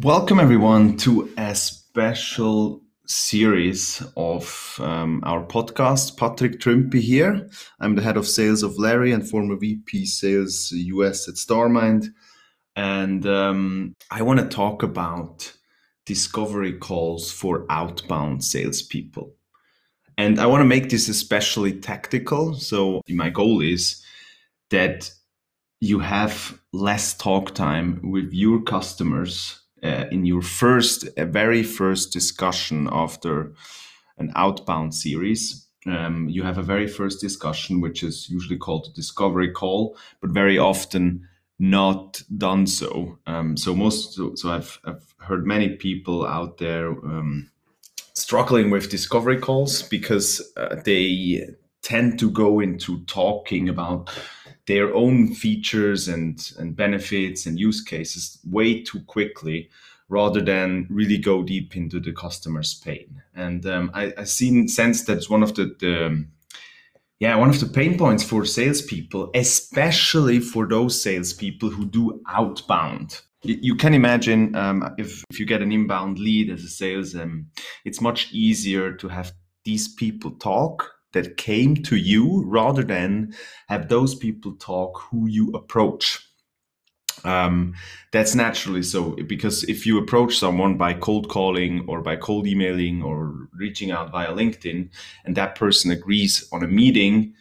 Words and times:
Welcome, 0.00 0.40
everyone, 0.40 0.96
to 0.96 1.32
a 1.38 1.54
special 1.54 2.82
series 3.06 4.02
of 4.16 4.80
um, 4.82 5.22
our 5.24 5.46
podcast. 5.46 6.16
Patrick 6.16 6.58
Trümpi 6.58 7.00
here. 7.00 7.48
I'm 7.78 7.94
the 7.94 8.02
head 8.02 8.16
of 8.16 8.26
sales 8.26 8.64
of 8.64 8.76
Larry 8.76 9.12
and 9.12 9.28
former 9.28 9.54
VP 9.54 10.06
sales 10.06 10.72
US 10.72 11.28
at 11.28 11.36
Starmind. 11.36 12.06
And 12.74 13.24
um, 13.24 13.94
I 14.10 14.22
want 14.22 14.40
to 14.40 14.48
talk 14.48 14.82
about 14.82 15.52
discovery 16.06 16.72
calls 16.72 17.30
for 17.30 17.66
outbound 17.70 18.44
salespeople. 18.44 19.36
And 20.18 20.38
I 20.38 20.46
want 20.46 20.60
to 20.60 20.66
make 20.66 20.90
this 20.90 21.08
especially 21.08 21.72
tactical. 21.72 22.54
So, 22.54 23.02
my 23.08 23.30
goal 23.30 23.60
is 23.60 24.02
that 24.70 25.10
you 25.80 25.98
have 25.98 26.58
less 26.72 27.14
talk 27.14 27.54
time 27.54 28.00
with 28.10 28.32
your 28.32 28.60
customers 28.62 29.60
uh, 29.82 30.04
in 30.10 30.24
your 30.24 30.42
first, 30.42 31.08
uh, 31.18 31.24
very 31.24 31.62
first 31.62 32.12
discussion 32.12 32.88
after 32.92 33.52
an 34.18 34.32
outbound 34.36 34.94
series. 34.94 35.66
Um, 35.86 36.28
you 36.28 36.44
have 36.44 36.58
a 36.58 36.62
very 36.62 36.86
first 36.86 37.20
discussion, 37.20 37.80
which 37.80 38.04
is 38.04 38.28
usually 38.30 38.56
called 38.58 38.86
a 38.86 38.94
discovery 38.94 39.50
call, 39.50 39.96
but 40.20 40.30
very 40.30 40.56
often 40.56 41.26
not 41.58 42.22
done 42.38 42.66
so. 42.66 43.18
Um, 43.26 43.56
so 43.56 43.74
most, 43.74 44.14
so 44.14 44.52
I've, 44.52 44.78
I've 44.84 45.14
heard 45.18 45.46
many 45.46 45.70
people 45.70 46.24
out 46.24 46.58
there 46.58 46.90
um, 46.90 47.50
struggling 48.14 48.70
with 48.70 48.90
discovery 48.90 49.38
calls 49.38 49.82
because 49.82 50.52
uh, 50.56 50.76
they 50.84 51.46
tend 51.82 52.18
to 52.18 52.30
go 52.30 52.60
into 52.60 53.04
talking 53.04 53.68
about 53.68 54.10
their 54.66 54.94
own 54.94 55.34
features 55.34 56.08
and, 56.08 56.52
and 56.58 56.76
benefits 56.76 57.46
and 57.46 57.58
use 57.58 57.82
cases 57.82 58.38
way 58.48 58.82
too 58.82 59.00
quickly 59.00 59.68
rather 60.08 60.40
than 60.40 60.86
really 60.90 61.18
go 61.18 61.42
deep 61.42 61.76
into 61.76 61.98
the 61.98 62.12
customer's 62.12 62.74
pain. 62.74 63.22
And 63.34 63.64
um, 63.66 63.90
I, 63.94 64.12
I 64.16 64.24
seen 64.24 64.68
sense 64.68 65.04
that's 65.04 65.28
one 65.28 65.42
of 65.42 65.54
the, 65.54 65.74
the 65.80 66.26
yeah, 67.18 67.36
one 67.36 67.50
of 67.50 67.60
the 67.60 67.66
pain 67.66 67.96
points 67.96 68.24
for 68.24 68.44
salespeople, 68.44 69.30
especially 69.34 70.40
for 70.40 70.66
those 70.66 71.00
salespeople 71.00 71.70
who 71.70 71.86
do 71.86 72.20
outbound. 72.28 73.20
You 73.44 73.74
can 73.74 73.92
imagine 73.92 74.54
um, 74.54 74.94
if, 74.98 75.24
if 75.30 75.40
you 75.40 75.46
get 75.46 75.62
an 75.62 75.72
inbound 75.72 76.18
lead 76.18 76.48
as 76.48 76.62
a 76.62 76.68
sales, 76.68 77.14
um, 77.16 77.46
it's 77.84 78.00
much 78.00 78.32
easier 78.32 78.92
to 78.92 79.08
have 79.08 79.32
these 79.64 79.88
people 79.88 80.32
talk 80.32 80.92
that 81.12 81.36
came 81.36 81.76
to 81.76 81.96
you 81.96 82.44
rather 82.46 82.82
than 82.82 83.34
have 83.68 83.88
those 83.88 84.14
people 84.14 84.52
talk 84.56 85.02
who 85.10 85.26
you 85.28 85.50
approach. 85.50 86.26
Um, 87.24 87.74
that's 88.12 88.34
naturally 88.34 88.82
so 88.82 89.10
because 89.28 89.62
if 89.64 89.86
you 89.86 89.98
approach 89.98 90.38
someone 90.38 90.76
by 90.76 90.94
cold 90.94 91.28
calling 91.28 91.84
or 91.86 92.00
by 92.00 92.16
cold 92.16 92.48
emailing 92.48 93.02
or 93.02 93.48
reaching 93.52 93.92
out 93.92 94.10
via 94.10 94.32
LinkedIn 94.32 94.88
and 95.24 95.36
that 95.36 95.54
person 95.54 95.92
agrees 95.92 96.48
on 96.52 96.64
a 96.64 96.68
meeting, 96.68 97.34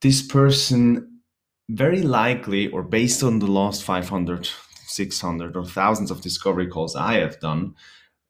this 0.00 0.22
person 0.22 1.20
very 1.68 2.02
likely 2.02 2.68
or 2.68 2.82
based 2.82 3.22
on 3.22 3.38
the 3.38 3.46
last 3.46 3.84
500, 3.84 4.50
600 4.90 5.56
or 5.56 5.64
thousands 5.64 6.10
of 6.10 6.20
discovery 6.20 6.66
calls 6.66 6.96
I 6.96 7.14
have 7.14 7.40
done, 7.40 7.74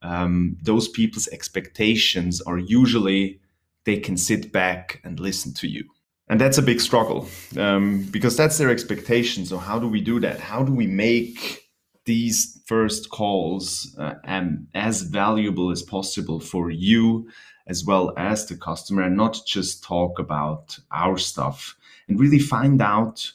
um, 0.03 0.57
those 0.63 0.89
people's 0.89 1.29
expectations 1.29 2.41
are 2.43 2.59
usually 2.59 3.41
they 3.85 3.99
can 3.99 4.17
sit 4.17 4.53
back 4.53 5.01
and 5.05 5.19
listen 5.19 5.55
to 5.55 5.69
you. 5.69 5.85
And 6.29 6.41
that's 6.41 6.59
a 6.59 6.63
big 6.63 6.81
struggle 6.81 7.27
um, 7.59 8.05
because 8.11 8.37
that's 8.37 8.59
their 8.59 8.71
expectation. 8.71 9.45
So, 9.45 9.59
how 9.59 9.79
do 9.79 9.89
we 9.89 10.01
do 10.01 10.21
that? 10.21 10.39
How 10.39 10.63
do 10.63 10.73
we 10.73 10.87
make 10.87 11.71
these 12.05 12.61
first 12.67 13.11
calls 13.11 13.95
uh, 13.99 14.15
um, 14.25 14.69
as 14.75 15.03
valuable 15.03 15.71
as 15.71 15.83
possible 15.83 16.41
for 16.41 16.71
you 16.71 17.29
as 17.67 17.85
well 17.85 18.13
as 18.17 18.47
the 18.47 18.57
customer 18.57 19.03
and 19.03 19.17
not 19.17 19.39
just 19.47 19.85
talk 19.85 20.19
about 20.19 20.79
our 20.93 21.17
stuff 21.17 21.77
and 22.09 22.19
really 22.19 22.39
find 22.39 22.83
out 22.83 23.33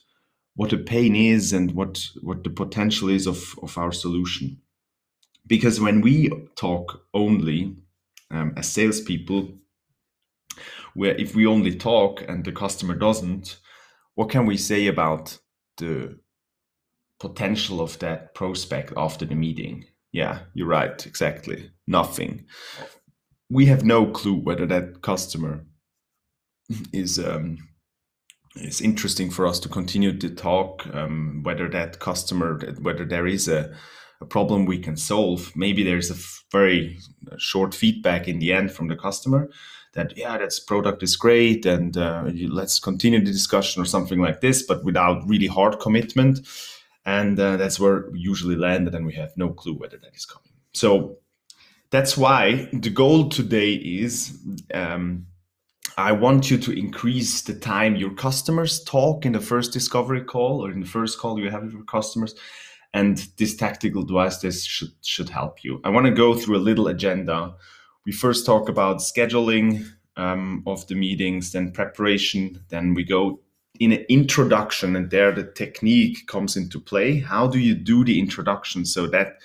what 0.55 0.69
the 0.69 0.77
pain 0.77 1.15
is 1.15 1.53
and 1.53 1.71
what, 1.71 2.07
what 2.21 2.43
the 2.43 2.49
potential 2.49 3.09
is 3.09 3.27
of, 3.27 3.55
of 3.61 3.77
our 3.77 3.91
solution? 3.91 4.61
Because 5.47 5.79
when 5.79 6.01
we 6.01 6.29
talk 6.55 7.01
only 7.13 7.75
um, 8.31 8.53
as 8.57 8.71
salespeople, 8.71 9.49
where 10.93 11.15
if 11.15 11.35
we 11.35 11.45
only 11.45 11.75
talk 11.75 12.23
and 12.27 12.43
the 12.43 12.51
customer 12.51 12.95
doesn't, 12.95 13.59
what 14.15 14.29
can 14.29 14.45
we 14.45 14.57
say 14.57 14.87
about 14.87 15.37
the 15.77 16.17
potential 17.19 17.81
of 17.81 17.99
that 17.99 18.33
prospect 18.33 18.93
after 18.95 19.25
the 19.25 19.35
meeting? 19.35 19.85
Yeah, 20.11 20.39
you're 20.53 20.67
right, 20.67 21.05
exactly. 21.05 21.69
Nothing. 21.85 22.45
We 23.49 23.65
have 23.65 23.83
no 23.83 24.07
clue 24.07 24.35
whether 24.35 24.65
that 24.67 25.01
customer 25.01 25.65
is 26.93 27.19
um, 27.19 27.57
is 28.55 28.81
interesting 28.81 29.29
for 29.29 29.45
us 29.47 29.59
to 29.59 29.69
continue 29.69 30.17
to 30.17 30.29
talk. 30.29 30.87
Um, 30.93 31.41
whether 31.43 31.69
that 31.69 31.99
customer, 31.99 32.59
whether 32.81 33.05
there 33.05 33.27
is 33.27 33.47
a 33.47 33.75
a 34.21 34.25
problem 34.25 34.65
we 34.65 34.79
can 34.79 34.95
solve. 34.95 35.51
Maybe 35.55 35.83
there's 35.83 36.09
a 36.09 36.15
very 36.51 36.97
short 37.37 37.73
feedback 37.73 38.27
in 38.27 38.39
the 38.39 38.53
end 38.53 38.71
from 38.71 38.87
the 38.87 38.95
customer 38.95 39.49
that 39.95 40.15
yeah 40.17 40.37
that's 40.37 40.59
product 40.59 41.01
is 41.01 41.15
great 41.15 41.65
and 41.65 41.97
uh, 41.97 42.29
let's 42.49 42.79
continue 42.79 43.19
the 43.19 43.31
discussion 43.31 43.81
or 43.81 43.85
something 43.85 44.19
like 44.19 44.41
this 44.41 44.61
but 44.61 44.83
without 44.83 45.27
really 45.27 45.47
hard 45.47 45.79
commitment 45.79 46.39
and 47.05 47.39
uh, 47.39 47.57
that's 47.57 47.79
where 47.79 48.09
we 48.11 48.19
usually 48.19 48.55
land 48.55 48.87
and 48.87 49.05
we 49.05 49.13
have 49.13 49.31
no 49.37 49.49
clue 49.49 49.73
whether 49.73 49.97
that 49.97 50.15
is 50.15 50.25
coming 50.25 50.51
so 50.73 51.17
that's 51.89 52.17
why 52.17 52.69
the 52.73 52.89
goal 52.89 53.29
today 53.29 53.73
is 53.73 54.37
um, 54.73 55.25
I 55.97 56.11
want 56.11 56.51
you 56.51 56.57
to 56.57 56.77
increase 56.77 57.41
the 57.41 57.53
time 57.53 57.95
your 57.95 58.13
customers 58.13 58.83
talk 58.83 59.25
in 59.25 59.31
the 59.31 59.39
first 59.39 59.71
discovery 59.71 60.23
call 60.23 60.65
or 60.65 60.71
in 60.71 60.81
the 60.81 60.87
first 60.87 61.19
call 61.19 61.39
you 61.39 61.49
have 61.49 61.63
with 61.63 61.73
your 61.73 61.83
customers. 61.83 62.35
And 62.93 63.17
this 63.37 63.55
tactical 63.55 64.03
device 64.03 64.37
this 64.37 64.63
should 64.63 64.91
should 65.01 65.29
help 65.29 65.63
you. 65.63 65.81
I 65.83 65.89
want 65.89 66.05
to 66.05 66.11
go 66.11 66.33
through 66.35 66.57
a 66.57 66.67
little 66.67 66.87
agenda 66.87 67.55
we 68.05 68.11
first 68.11 68.45
talk 68.45 68.69
about 68.69 68.97
scheduling 68.97 69.85
um, 70.15 70.63
of 70.67 70.87
the 70.87 70.95
meetings, 70.95 71.51
then 71.51 71.71
preparation, 71.71 72.63
then 72.69 72.93
we 72.93 73.03
go 73.03 73.39
in 73.79 73.91
an 73.91 74.05
introduction, 74.07 74.95
and 74.95 75.09
there 75.09 75.31
the 75.31 75.51
technique 75.51 76.27
comes 76.27 76.55
into 76.55 76.79
play. 76.79 77.19
How 77.19 77.47
do 77.47 77.59
you 77.59 77.75
do 77.75 78.05
the 78.05 78.19
introduction 78.19 78.85
so 78.85 79.07
that 79.07 79.39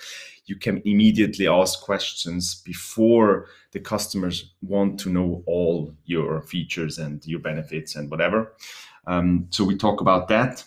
you 0.50 0.56
can 0.56 0.82
immediately 0.84 1.46
ask 1.46 1.80
questions 1.80 2.56
before 2.56 3.46
the 3.72 3.80
customers 3.80 4.52
want 4.60 5.00
to 5.00 5.08
know 5.08 5.42
all 5.46 5.94
your 6.04 6.42
features 6.42 6.98
and 6.98 7.24
your 7.26 7.40
benefits 7.40 7.96
and 7.96 8.10
whatever? 8.10 8.52
Um, 9.06 9.46
so 9.50 9.64
we 9.64 9.76
talk 9.76 10.00
about 10.00 10.28
that. 10.28 10.64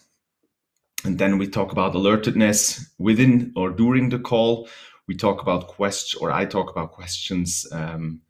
And 1.05 1.19
then 1.19 1.37
we 1.37 1.47
talk 1.47 1.73
about 1.73 1.93
alertedness 1.93 2.87
within 2.97 3.51
or 3.55 3.69
during 3.69 4.09
the 4.09 4.19
call 4.19 4.69
we 5.07 5.15
talk 5.15 5.41
about 5.41 5.67
questions, 5.67 6.21
or 6.21 6.31
I 6.31 6.45
talk 6.45 6.69
about 6.69 6.91
questions 6.91 7.67
um, 7.71 8.21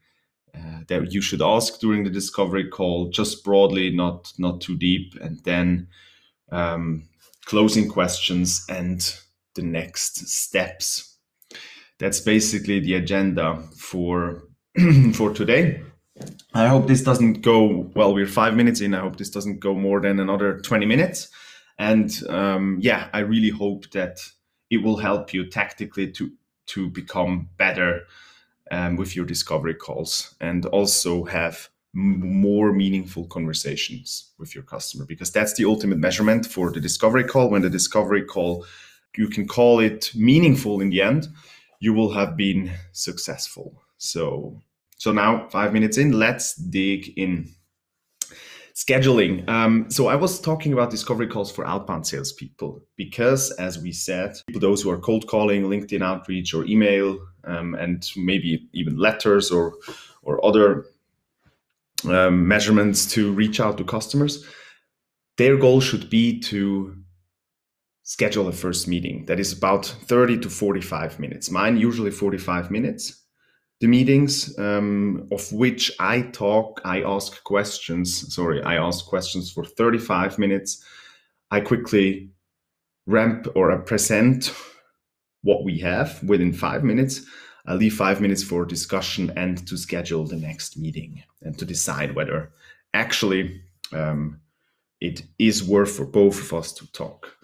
uh, 0.55 0.79
that 0.87 1.11
you 1.11 1.21
should 1.21 1.41
ask 1.41 1.79
during 1.79 2.03
the 2.03 2.09
discovery 2.09 2.67
call, 2.67 3.09
just 3.09 3.43
broadly, 3.43 3.91
not 3.91 4.33
not 4.37 4.61
too 4.61 4.77
deep, 4.77 5.15
and 5.21 5.39
then 5.43 5.87
um, 6.51 7.03
closing 7.45 7.89
questions 7.89 8.65
and 8.69 9.17
the 9.55 9.61
next 9.61 10.27
steps. 10.27 11.12
That's 11.99 12.19
basically 12.19 12.79
the 12.79 12.95
agenda 12.95 13.63
for 13.77 14.43
for 15.13 15.33
today. 15.33 15.83
I 16.53 16.67
hope 16.67 16.87
this 16.87 17.03
doesn't 17.03 17.41
go 17.41 17.91
well. 17.95 18.13
We're 18.13 18.27
five 18.27 18.55
minutes 18.55 18.81
in. 18.81 18.93
I 18.93 18.99
hope 18.99 19.17
this 19.17 19.29
doesn't 19.29 19.59
go 19.59 19.73
more 19.73 20.01
than 20.01 20.19
another 20.19 20.59
twenty 20.59 20.85
minutes. 20.85 21.29
And 21.77 22.11
um, 22.29 22.77
yeah, 22.81 23.09
I 23.13 23.19
really 23.19 23.49
hope 23.49 23.89
that 23.91 24.19
it 24.69 24.83
will 24.83 24.97
help 24.97 25.33
you 25.33 25.49
tactically 25.49 26.11
to 26.11 26.31
to 26.67 26.89
become 26.89 27.49
better 27.57 28.01
um, 28.71 28.95
with 28.95 29.15
your 29.15 29.25
discovery 29.25 29.73
calls 29.75 30.35
and 30.39 30.65
also 30.67 31.25
have 31.25 31.69
more 31.93 32.73
meaningful 32.73 33.25
conversations 33.27 34.31
with 34.39 34.55
your 34.55 34.63
customer 34.63 35.05
because 35.05 35.31
that's 35.31 35.53
the 35.53 35.65
ultimate 35.65 35.99
measurement 35.99 36.47
for 36.47 36.71
the 36.71 36.79
discovery 36.79 37.23
call 37.23 37.49
when 37.51 37.61
the 37.61 37.69
discovery 37.69 38.23
call 38.23 38.65
you 39.15 39.27
can 39.27 39.47
call 39.47 39.79
it 39.79 40.11
meaningful 40.15 40.81
in 40.81 40.89
the 40.89 41.03
end 41.03 41.27
you 41.83 41.93
will 41.93 42.11
have 42.11 42.35
been 42.37 42.71
successful 42.91 43.67
so 43.97 44.59
so 44.97 45.11
now 45.11 45.47
5 45.49 45.73
minutes 45.73 45.97
in 45.97 46.11
let's 46.11 46.55
dig 46.55 47.13
in 47.17 47.49
scheduling. 48.73 49.47
Um, 49.47 49.89
so 49.89 50.07
I 50.07 50.15
was 50.15 50.39
talking 50.39 50.73
about 50.73 50.89
discovery 50.89 51.27
calls 51.27 51.51
for 51.51 51.65
outbound 51.65 52.07
salespeople 52.07 52.81
because, 52.95 53.51
as 53.51 53.79
we 53.79 53.91
said, 53.91 54.35
people 54.47 54.61
those 54.61 54.81
who 54.81 54.89
are 54.89 54.97
cold 54.97 55.27
calling, 55.27 55.63
LinkedIn 55.63 56.01
outreach, 56.01 56.53
or 56.53 56.65
email, 56.65 57.19
um, 57.45 57.75
and 57.75 58.09
maybe 58.15 58.67
even 58.73 58.97
letters 58.97 59.51
or 59.51 59.75
or 60.23 60.43
other 60.43 60.85
um, 62.05 62.47
measurements 62.47 63.05
to 63.05 63.31
reach 63.33 63.59
out 63.59 63.77
to 63.77 63.83
customers. 63.83 64.45
their 65.37 65.57
goal 65.57 65.81
should 65.81 66.09
be 66.09 66.39
to 66.39 66.95
schedule 68.03 68.47
a 68.47 68.51
first 68.51 68.87
meeting 68.87 69.25
that 69.25 69.39
is 69.39 69.53
about 69.53 69.85
30 69.85 70.39
to 70.39 70.49
45 70.49 71.19
minutes. 71.19 71.49
Mine 71.49 71.77
usually 71.77 72.11
45 72.11 72.69
minutes. 72.69 73.21
The 73.79 73.87
meetings, 73.87 74.57
um, 74.59 75.27
of 75.31 75.51
which 75.51 75.91
I 75.99 76.21
talk, 76.21 76.79
I 76.85 77.01
ask 77.01 77.43
questions. 77.43 78.33
Sorry, 78.33 78.61
I 78.63 78.75
ask 78.75 79.05
questions 79.05 79.51
for 79.51 79.65
35 79.65 80.37
minutes. 80.37 80.83
I 81.51 81.59
quickly 81.59 82.29
ramp 83.05 83.47
or 83.55 83.77
present 83.79 84.53
what 85.41 85.63
we 85.63 85.79
have 85.79 86.21
within 86.23 86.53
five 86.53 86.83
minutes. 86.83 87.21
I 87.65 87.75
leave 87.75 87.95
five 87.95 88.19
minutes 88.19 88.43
for 88.43 88.65
discussion 88.65 89.31
and 89.35 89.65
to 89.67 89.77
schedule 89.77 90.25
the 90.25 90.35
next 90.35 90.77
meeting 90.77 91.23
and 91.41 91.57
to 91.57 91.65
decide 91.65 92.15
whether 92.15 92.51
actually 92.93 93.61
um, 93.91 94.39
it 94.99 95.23
is 95.39 95.63
worth 95.63 95.91
for 95.95 96.05
both 96.05 96.39
of 96.39 96.53
us 96.53 96.73
to 96.73 96.91
talk. 96.91 97.35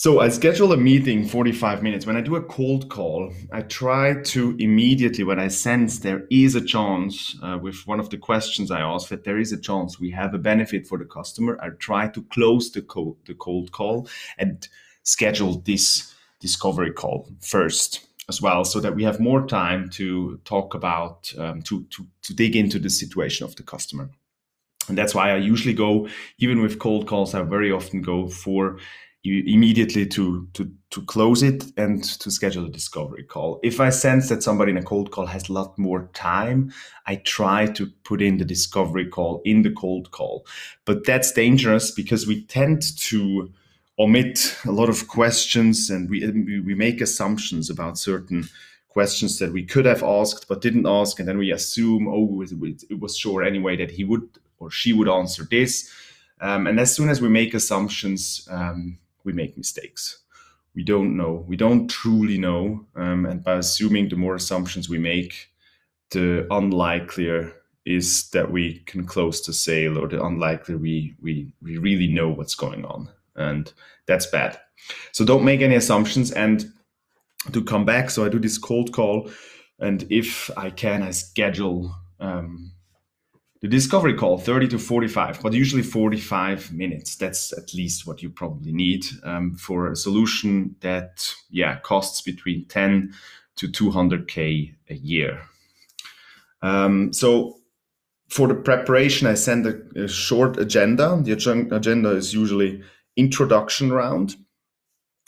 So 0.00 0.20
I 0.20 0.28
schedule 0.28 0.72
a 0.72 0.76
meeting 0.76 1.26
45 1.26 1.82
minutes. 1.82 2.06
When 2.06 2.16
I 2.16 2.20
do 2.20 2.36
a 2.36 2.42
cold 2.44 2.88
call, 2.88 3.32
I 3.50 3.62
try 3.62 4.22
to 4.26 4.54
immediately, 4.60 5.24
when 5.24 5.40
I 5.40 5.48
sense 5.48 5.98
there 5.98 6.24
is 6.30 6.54
a 6.54 6.64
chance 6.64 7.36
uh, 7.42 7.58
with 7.60 7.84
one 7.84 7.98
of 7.98 8.08
the 8.08 8.16
questions 8.16 8.70
I 8.70 8.78
ask 8.80 9.08
that 9.08 9.24
there 9.24 9.40
is 9.40 9.50
a 9.50 9.60
chance 9.60 9.98
we 9.98 10.12
have 10.12 10.34
a 10.34 10.38
benefit 10.38 10.86
for 10.86 10.98
the 10.98 11.04
customer, 11.04 11.58
I 11.60 11.70
try 11.70 12.06
to 12.10 12.22
close 12.30 12.70
the, 12.70 12.82
co- 12.82 13.16
the 13.26 13.34
cold 13.34 13.72
call 13.72 14.08
and 14.38 14.68
schedule 15.02 15.62
this 15.66 16.14
discovery 16.38 16.92
call 16.92 17.28
first 17.40 18.06
as 18.28 18.40
well 18.40 18.64
so 18.64 18.78
that 18.78 18.94
we 18.94 19.02
have 19.02 19.18
more 19.18 19.48
time 19.48 19.88
to 19.94 20.40
talk 20.44 20.74
about 20.74 21.32
um, 21.38 21.60
to, 21.62 21.82
to 21.90 22.06
to 22.22 22.34
dig 22.34 22.54
into 22.54 22.78
the 22.78 22.90
situation 22.90 23.44
of 23.44 23.56
the 23.56 23.64
customer 23.64 24.10
and 24.88 24.96
that's 24.96 25.14
why 25.14 25.30
i 25.30 25.36
usually 25.36 25.74
go 25.74 26.06
even 26.38 26.60
with 26.60 26.78
cold 26.78 27.06
calls 27.06 27.34
i 27.34 27.42
very 27.42 27.72
often 27.72 28.02
go 28.02 28.28
for 28.28 28.78
immediately 29.46 30.06
to 30.06 30.46
to 30.54 30.70
to 30.90 31.02
close 31.02 31.42
it 31.42 31.64
and 31.76 32.02
to 32.04 32.30
schedule 32.30 32.64
a 32.66 32.70
discovery 32.70 33.22
call. 33.22 33.60
If 33.62 33.80
i 33.80 33.90
sense 33.90 34.28
that 34.28 34.42
somebody 34.42 34.72
in 34.72 34.78
a 34.78 34.82
cold 34.82 35.10
call 35.10 35.26
has 35.26 35.48
a 35.48 35.52
lot 35.52 35.78
more 35.78 36.08
time 36.14 36.72
i 37.06 37.16
try 37.16 37.66
to 37.66 37.86
put 38.04 38.22
in 38.22 38.38
the 38.38 38.44
discovery 38.44 39.06
call 39.06 39.42
in 39.44 39.62
the 39.62 39.70
cold 39.70 40.10
call. 40.10 40.46
But 40.84 41.04
that's 41.04 41.32
dangerous 41.32 41.90
because 41.90 42.26
we 42.26 42.44
tend 42.44 42.96
to 43.08 43.50
omit 43.98 44.56
a 44.64 44.72
lot 44.72 44.88
of 44.88 45.08
questions 45.08 45.90
and 45.90 46.08
we, 46.08 46.60
we 46.60 46.74
make 46.74 47.00
assumptions 47.00 47.68
about 47.68 47.98
certain 47.98 48.48
questions 48.88 49.38
that 49.38 49.52
we 49.52 49.64
could 49.64 49.84
have 49.84 50.02
asked 50.02 50.46
but 50.48 50.60
didn't 50.60 50.86
ask 50.86 51.18
and 51.18 51.28
then 51.28 51.38
we 51.38 51.52
assume 51.52 52.08
oh 52.08 52.42
it 52.42 53.00
was 53.00 53.16
sure 53.16 53.42
anyway 53.42 53.76
that 53.76 53.90
he 53.90 54.04
would 54.04 54.28
or 54.60 54.70
she 54.70 54.92
would 54.92 55.08
answer 55.08 55.44
this. 55.44 55.90
Um, 56.40 56.66
and 56.66 56.78
as 56.78 56.94
soon 56.94 57.08
as 57.08 57.20
we 57.20 57.28
make 57.28 57.54
assumptions 57.54 58.46
um, 58.50 58.98
we 59.24 59.32
make 59.32 59.56
mistakes 59.56 60.18
we 60.74 60.82
don't 60.82 61.16
know 61.16 61.44
we 61.46 61.56
don't 61.56 61.88
truly 61.88 62.38
know 62.38 62.86
um, 62.96 63.26
and 63.26 63.42
by 63.42 63.54
assuming 63.54 64.08
the 64.08 64.16
more 64.16 64.34
assumptions 64.34 64.88
we 64.88 64.98
make 64.98 65.50
the 66.10 66.46
unlikelier 66.50 67.52
is 67.84 68.28
that 68.30 68.50
we 68.50 68.80
can 68.80 69.04
close 69.06 69.40
the 69.42 69.52
sale 69.52 69.98
or 69.98 70.08
the 70.08 70.22
unlikely 70.22 70.74
we, 70.74 71.14
we, 71.22 71.52
we 71.62 71.78
really 71.78 72.06
know 72.06 72.28
what's 72.28 72.54
going 72.54 72.84
on 72.84 73.08
and 73.38 73.72
that's 74.06 74.26
bad. 74.26 74.58
So 75.12 75.24
don't 75.24 75.44
make 75.44 75.60
any 75.60 75.76
assumptions. 75.76 76.32
And 76.32 76.70
to 77.52 77.62
come 77.62 77.84
back, 77.84 78.10
so 78.10 78.24
I 78.24 78.28
do 78.28 78.38
this 78.38 78.58
cold 78.58 78.92
call, 78.92 79.30
and 79.78 80.04
if 80.10 80.50
I 80.56 80.70
can, 80.70 81.02
I 81.02 81.12
schedule 81.12 81.94
um, 82.20 82.72
the 83.60 83.68
discovery 83.68 84.14
call 84.14 84.38
30 84.38 84.68
to 84.68 84.78
45 84.78 85.42
but 85.42 85.52
usually 85.52 85.82
45 85.82 86.72
minutes 86.72 87.16
that's 87.16 87.52
at 87.56 87.74
least 87.74 88.06
what 88.06 88.22
you 88.22 88.30
probably 88.30 88.72
need 88.72 89.04
um, 89.24 89.54
for 89.54 89.90
a 89.90 89.96
solution 89.96 90.76
that 90.80 91.32
yeah 91.50 91.78
costs 91.80 92.22
between 92.22 92.64
10 92.66 93.14
to 93.56 93.68
200k 93.68 94.74
a 94.90 94.94
year 94.94 95.40
um, 96.62 97.12
so 97.12 97.56
for 98.28 98.48
the 98.48 98.54
preparation 98.54 99.26
i 99.26 99.34
send 99.34 99.66
a, 99.66 100.04
a 100.04 100.08
short 100.08 100.58
agenda 100.58 101.20
the 101.22 101.32
agenda 101.32 102.10
is 102.10 102.34
usually 102.34 102.82
introduction 103.18 103.92
round. 103.92 104.36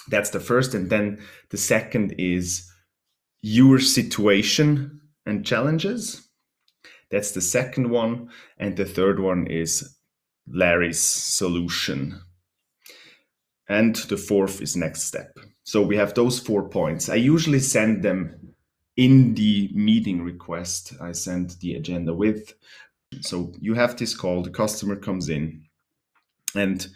That's 0.08 0.30
the 0.30 0.40
first. 0.40 0.72
And 0.74 0.88
then 0.88 1.20
the 1.50 1.58
second 1.58 2.14
is 2.16 2.70
your 3.42 3.80
situation 3.80 5.00
and 5.26 5.44
challenges. 5.44 6.26
That's 7.10 7.32
the 7.32 7.40
second 7.40 7.90
one. 7.90 8.30
And 8.58 8.76
the 8.76 8.84
third 8.84 9.20
one 9.20 9.46
is 9.46 9.96
Larry's 10.48 11.00
solution. 11.00 12.20
And 13.68 13.96
the 13.96 14.16
fourth 14.16 14.60
is 14.60 14.76
next 14.76 15.02
step. 15.02 15.36
So 15.64 15.82
we 15.82 15.96
have 15.96 16.14
those 16.14 16.40
four 16.40 16.68
points. 16.68 17.08
I 17.08 17.14
usually 17.14 17.60
send 17.60 18.02
them 18.02 18.54
in 18.96 19.34
the 19.34 19.70
meeting 19.72 20.22
request 20.22 20.92
I 21.00 21.12
send 21.12 21.56
the 21.60 21.74
agenda 21.74 22.12
with. 22.12 22.54
So 23.20 23.52
you 23.60 23.74
have 23.74 23.96
this 23.96 24.14
call, 24.14 24.42
the 24.42 24.50
customer 24.50 24.96
comes 24.96 25.28
in, 25.28 25.64
and 26.54 26.86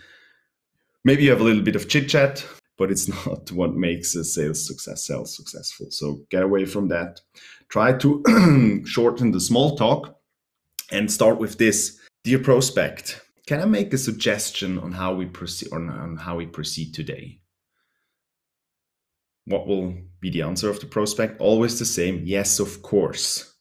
maybe 1.04 1.24
you 1.24 1.30
have 1.30 1.40
a 1.40 1.44
little 1.44 1.62
bit 1.62 1.76
of 1.76 1.88
chit 1.88 2.08
chat, 2.08 2.44
but 2.78 2.90
it's 2.90 3.08
not 3.26 3.50
what 3.52 3.74
makes 3.74 4.14
a 4.14 4.24
sales 4.24 4.66
success 4.66 5.06
sales 5.06 5.36
successful. 5.36 5.86
So 5.90 6.20
get 6.30 6.42
away 6.42 6.64
from 6.64 6.88
that. 6.88 7.20
Try 7.68 7.92
to 7.98 8.82
shorten 8.86 9.32
the 9.32 9.40
small 9.40 9.76
talk 9.76 10.18
and 10.90 11.10
start 11.10 11.38
with 11.38 11.58
this. 11.58 11.98
Dear 12.22 12.38
prospect, 12.38 13.20
can 13.46 13.60
I 13.60 13.66
make 13.66 13.92
a 13.92 13.98
suggestion 13.98 14.78
on 14.78 14.92
how 14.92 15.14
we 15.14 15.26
proceed 15.26 15.72
on, 15.72 15.90
on 15.90 16.16
how 16.16 16.36
we 16.36 16.46
proceed 16.46 16.94
today? 16.94 17.40
What 19.46 19.66
will 19.66 19.94
be 20.20 20.30
the 20.30 20.42
answer 20.42 20.70
of 20.70 20.80
the 20.80 20.86
prospect? 20.86 21.40
Always 21.40 21.78
the 21.78 21.84
same. 21.84 22.22
Yes, 22.24 22.60
of 22.60 22.80
course. 22.80 23.52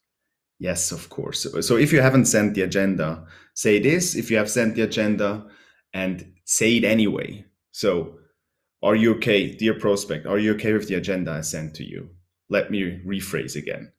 Yes, 0.60 0.94
of 0.94 1.10
course. 1.10 1.46
So 1.68 1.76
if 1.76 1.92
you 1.92 2.00
haven't 2.00 2.26
sent 2.26 2.54
the 2.54 2.62
agenda, 2.62 3.26
say 3.54 3.80
this. 3.80 4.16
If 4.16 4.32
you 4.32 4.38
have 4.38 4.50
sent 4.50 4.76
the 4.76 4.84
agenda, 4.84 5.46
and 5.94 6.34
say 6.46 6.78
it 6.78 6.84
anyway. 6.84 7.46
So, 7.72 8.18
are 8.84 8.96
you 8.96 9.16
okay, 9.16 9.56
dear 9.56 9.74
prospect? 9.74 10.26
Are 10.26 10.38
you 10.38 10.54
okay 10.56 10.74
with 10.74 10.90
the 10.90 10.96
agenda 10.96 11.32
I 11.32 11.42
sent 11.42 11.74
to 11.76 11.86
you? 11.86 12.10
Let 12.50 12.70
me 12.70 13.02
rephrase 13.06 13.56
again. 13.56 13.92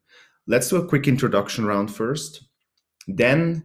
Let's 0.47 0.69
do 0.69 0.77
a 0.77 0.87
quick 0.87 1.07
introduction 1.07 1.65
round 1.65 1.93
first. 1.93 2.45
Then, 3.07 3.63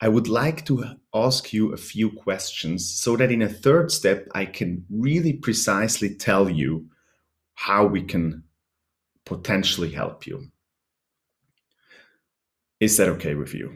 I 0.00 0.08
would 0.08 0.28
like 0.28 0.64
to 0.66 0.84
ask 1.14 1.52
you 1.52 1.72
a 1.72 1.78
few 1.78 2.10
questions 2.10 2.88
so 2.88 3.16
that 3.16 3.32
in 3.32 3.42
a 3.42 3.48
third 3.48 3.90
step, 3.90 4.28
I 4.34 4.44
can 4.44 4.84
really 4.90 5.32
precisely 5.32 6.14
tell 6.14 6.48
you 6.48 6.86
how 7.54 7.86
we 7.86 8.02
can 8.02 8.44
potentially 9.24 9.90
help 9.90 10.26
you. 10.26 10.48
Is 12.78 12.96
that 12.98 13.08
okay 13.08 13.34
with 13.34 13.54
you? 13.54 13.74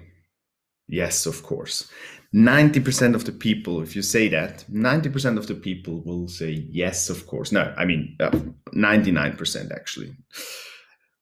Yes, 0.86 1.26
of 1.26 1.42
course. 1.42 1.90
90% 2.34 3.14
of 3.14 3.24
the 3.24 3.32
people, 3.32 3.82
if 3.82 3.94
you 3.94 4.02
say 4.02 4.28
that, 4.28 4.64
90% 4.70 5.36
of 5.36 5.46
the 5.46 5.54
people 5.54 6.00
will 6.00 6.28
say 6.28 6.66
yes, 6.70 7.10
of 7.10 7.26
course. 7.26 7.52
No, 7.52 7.74
I 7.76 7.84
mean, 7.84 8.16
uh, 8.20 8.30
99% 8.74 9.72
actually. 9.72 10.14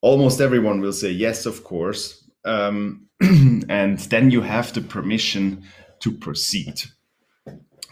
Almost 0.03 0.41
everyone 0.41 0.81
will 0.81 0.93
say 0.93 1.11
yes, 1.11 1.47
of 1.47 1.65
course. 1.65 2.31
Um, 2.45 3.09
and 3.21 3.99
then 3.99 4.31
you 4.31 4.41
have 4.43 4.73
the 4.73 4.81
permission 4.81 5.65
to 6.01 6.13
proceed 6.13 6.83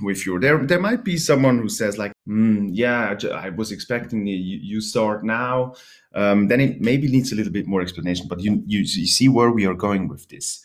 with 0.00 0.24
your 0.24 0.38
there 0.40 0.64
there 0.64 0.80
might 0.80 1.04
be 1.04 1.16
someone 1.16 1.58
who 1.58 1.68
says 1.68 1.98
like 1.98 2.12
mm, 2.28 2.68
yeah 2.72 3.16
i 3.34 3.48
was 3.50 3.72
expecting 3.72 4.26
you, 4.26 4.36
you 4.36 4.80
start 4.80 5.24
now 5.24 5.74
um, 6.14 6.48
then 6.48 6.60
it 6.60 6.80
maybe 6.80 7.08
needs 7.08 7.32
a 7.32 7.34
little 7.34 7.52
bit 7.52 7.66
more 7.66 7.82
explanation 7.82 8.26
but 8.28 8.40
you, 8.40 8.62
you 8.66 8.80
you 8.80 9.06
see 9.06 9.28
where 9.28 9.50
we 9.50 9.66
are 9.66 9.74
going 9.74 10.08
with 10.08 10.28
this 10.28 10.64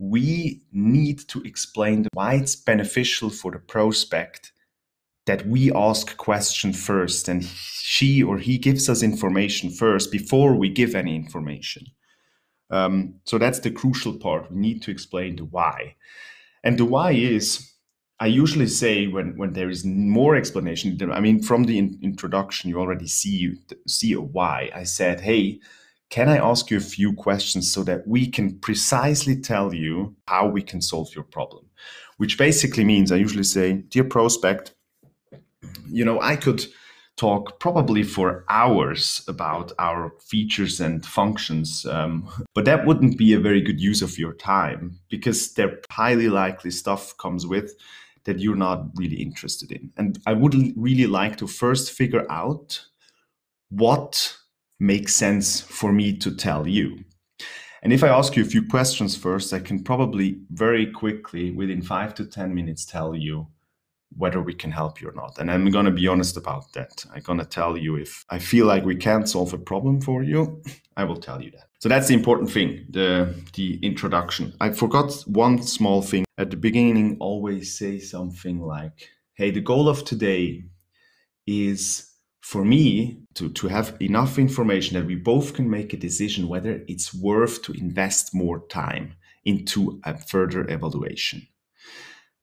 we 0.00 0.62
need 0.72 1.18
to 1.28 1.42
explain 1.42 2.08
why 2.14 2.34
it's 2.34 2.56
beneficial 2.56 3.28
for 3.28 3.52
the 3.52 3.58
prospect 3.58 4.50
that 5.26 5.46
we 5.46 5.70
ask 5.72 6.16
question 6.16 6.72
first 6.72 7.28
and 7.28 7.44
she 7.44 8.22
or 8.22 8.38
he 8.38 8.56
gives 8.56 8.88
us 8.88 9.02
information 9.02 9.68
first 9.70 10.10
before 10.10 10.54
we 10.54 10.70
give 10.70 10.94
any 10.94 11.14
information. 11.14 11.84
Um, 12.70 13.16
so 13.26 13.36
that's 13.36 13.60
the 13.60 13.70
crucial 13.70 14.14
part. 14.14 14.50
We 14.50 14.56
need 14.56 14.80
to 14.82 14.90
explain 14.90 15.36
the 15.36 15.44
why. 15.44 15.96
And 16.64 16.78
the 16.78 16.86
why 16.86 17.12
is, 17.12 17.70
I 18.20 18.26
usually 18.26 18.68
say 18.68 19.06
when, 19.06 19.36
when 19.36 19.52
there 19.52 19.68
is 19.68 19.84
more 19.84 20.34
explanation, 20.34 20.98
I 21.12 21.20
mean, 21.20 21.42
from 21.42 21.64
the 21.64 21.76
in- 21.76 21.98
introduction, 22.02 22.70
you 22.70 22.78
already 22.80 23.06
see, 23.06 23.52
see 23.86 24.14
a 24.14 24.20
why. 24.20 24.70
I 24.74 24.84
said, 24.84 25.20
hey, 25.20 25.60
can 26.10 26.28
I 26.28 26.38
ask 26.38 26.70
you 26.70 26.76
a 26.76 26.80
few 26.80 27.12
questions 27.14 27.72
so 27.72 27.84
that 27.84 28.06
we 28.06 28.26
can 28.26 28.58
precisely 28.58 29.40
tell 29.40 29.72
you 29.72 30.16
how 30.26 30.48
we 30.48 30.60
can 30.60 30.82
solve 30.82 31.14
your 31.14 31.24
problem? 31.24 31.66
Which 32.16 32.36
basically 32.36 32.84
means 32.84 33.10
I 33.10 33.16
usually 33.16 33.44
say, 33.44 33.72
Dear 33.88 34.04
prospect, 34.04 34.74
you 35.88 36.04
know, 36.04 36.20
I 36.20 36.36
could 36.36 36.66
talk 37.16 37.60
probably 37.60 38.02
for 38.02 38.44
hours 38.48 39.22
about 39.28 39.72
our 39.78 40.12
features 40.20 40.80
and 40.80 41.04
functions, 41.04 41.86
um, 41.86 42.28
but 42.54 42.64
that 42.64 42.86
wouldn't 42.86 43.18
be 43.18 43.32
a 43.32 43.40
very 43.40 43.60
good 43.60 43.80
use 43.80 44.02
of 44.02 44.18
your 44.18 44.32
time 44.32 44.98
because 45.10 45.52
there 45.54 45.80
highly 45.90 46.28
likely 46.28 46.70
stuff 46.70 47.16
comes 47.18 47.46
with 47.46 47.74
that 48.24 48.40
you're 48.40 48.56
not 48.56 48.86
really 48.96 49.16
interested 49.22 49.70
in. 49.70 49.90
And 49.96 50.18
I 50.26 50.32
would 50.32 50.54
really 50.76 51.06
like 51.06 51.36
to 51.36 51.46
first 51.46 51.92
figure 51.92 52.30
out 52.30 52.84
what 53.68 54.36
makes 54.80 55.14
sense 55.14 55.60
for 55.60 55.92
me 55.92 56.16
to 56.16 56.34
tell 56.34 56.66
you. 56.66 57.04
And 57.82 57.92
if 57.92 58.02
I 58.02 58.08
ask 58.08 58.36
you 58.36 58.42
a 58.42 58.46
few 58.46 58.66
questions 58.66 59.16
first, 59.16 59.52
I 59.52 59.60
can 59.60 59.82
probably 59.82 60.40
very 60.50 60.86
quickly, 60.86 61.50
within 61.50 61.82
five 61.82 62.14
to 62.16 62.26
10 62.26 62.54
minutes, 62.54 62.84
tell 62.84 63.14
you 63.14 63.46
whether 64.16 64.42
we 64.42 64.52
can 64.52 64.70
help 64.70 65.00
you 65.00 65.08
or 65.08 65.12
not. 65.12 65.38
And 65.38 65.50
I'm 65.50 65.70
going 65.70 65.84
to 65.84 65.90
be 65.90 66.08
honest 66.08 66.36
about 66.36 66.72
that. 66.72 67.04
I'm 67.14 67.22
going 67.22 67.38
to 67.38 67.44
tell 67.44 67.76
you 67.76 67.96
if 67.96 68.24
I 68.28 68.38
feel 68.38 68.66
like 68.66 68.84
we 68.84 68.96
can't 68.96 69.28
solve 69.28 69.52
a 69.52 69.58
problem 69.58 70.00
for 70.00 70.22
you, 70.22 70.62
I 70.96 71.04
will 71.04 71.16
tell 71.16 71.40
you 71.40 71.50
that. 71.52 71.68
So 71.78 71.88
that's 71.88 72.08
the 72.08 72.14
important 72.14 72.50
thing, 72.50 72.84
the 72.90 73.34
the 73.54 73.78
introduction. 73.82 74.52
I 74.60 74.70
forgot 74.70 75.12
one 75.26 75.62
small 75.62 76.02
thing 76.02 76.24
at 76.36 76.50
the 76.50 76.56
beginning. 76.56 77.16
Always 77.20 77.78
say 77.78 77.98
something 77.98 78.60
like, 78.60 79.08
"Hey, 79.34 79.50
the 79.50 79.62
goal 79.62 79.88
of 79.88 80.04
today 80.04 80.64
is 81.46 82.09
for 82.40 82.64
me 82.64 83.20
to 83.34 83.50
to 83.50 83.68
have 83.68 83.96
enough 84.00 84.38
information 84.38 84.94
that 84.96 85.06
we 85.06 85.16
both 85.16 85.54
can 85.54 85.68
make 85.68 85.92
a 85.92 85.96
decision 85.96 86.48
whether 86.48 86.82
it's 86.88 87.14
worth 87.14 87.62
to 87.62 87.72
invest 87.72 88.34
more 88.34 88.66
time 88.68 89.14
into 89.44 90.00
a 90.04 90.16
further 90.18 90.68
evaluation." 90.68 91.46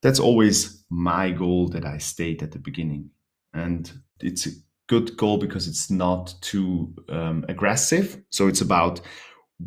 That's 0.01 0.19
always 0.19 0.85
my 0.89 1.31
goal 1.31 1.69
that 1.69 1.85
I 1.85 1.97
state 1.97 2.43
at 2.43 2.51
the 2.51 2.59
beginning, 2.59 3.09
and 3.53 3.91
it's 4.19 4.45
a 4.45 4.51
good 4.87 5.17
goal 5.17 5.37
because 5.37 5.67
it's 5.67 5.89
not 5.89 6.33
too 6.41 6.93
um, 7.09 7.45
aggressive. 7.49 8.21
So 8.29 8.47
it's 8.47 8.61
about 8.61 9.01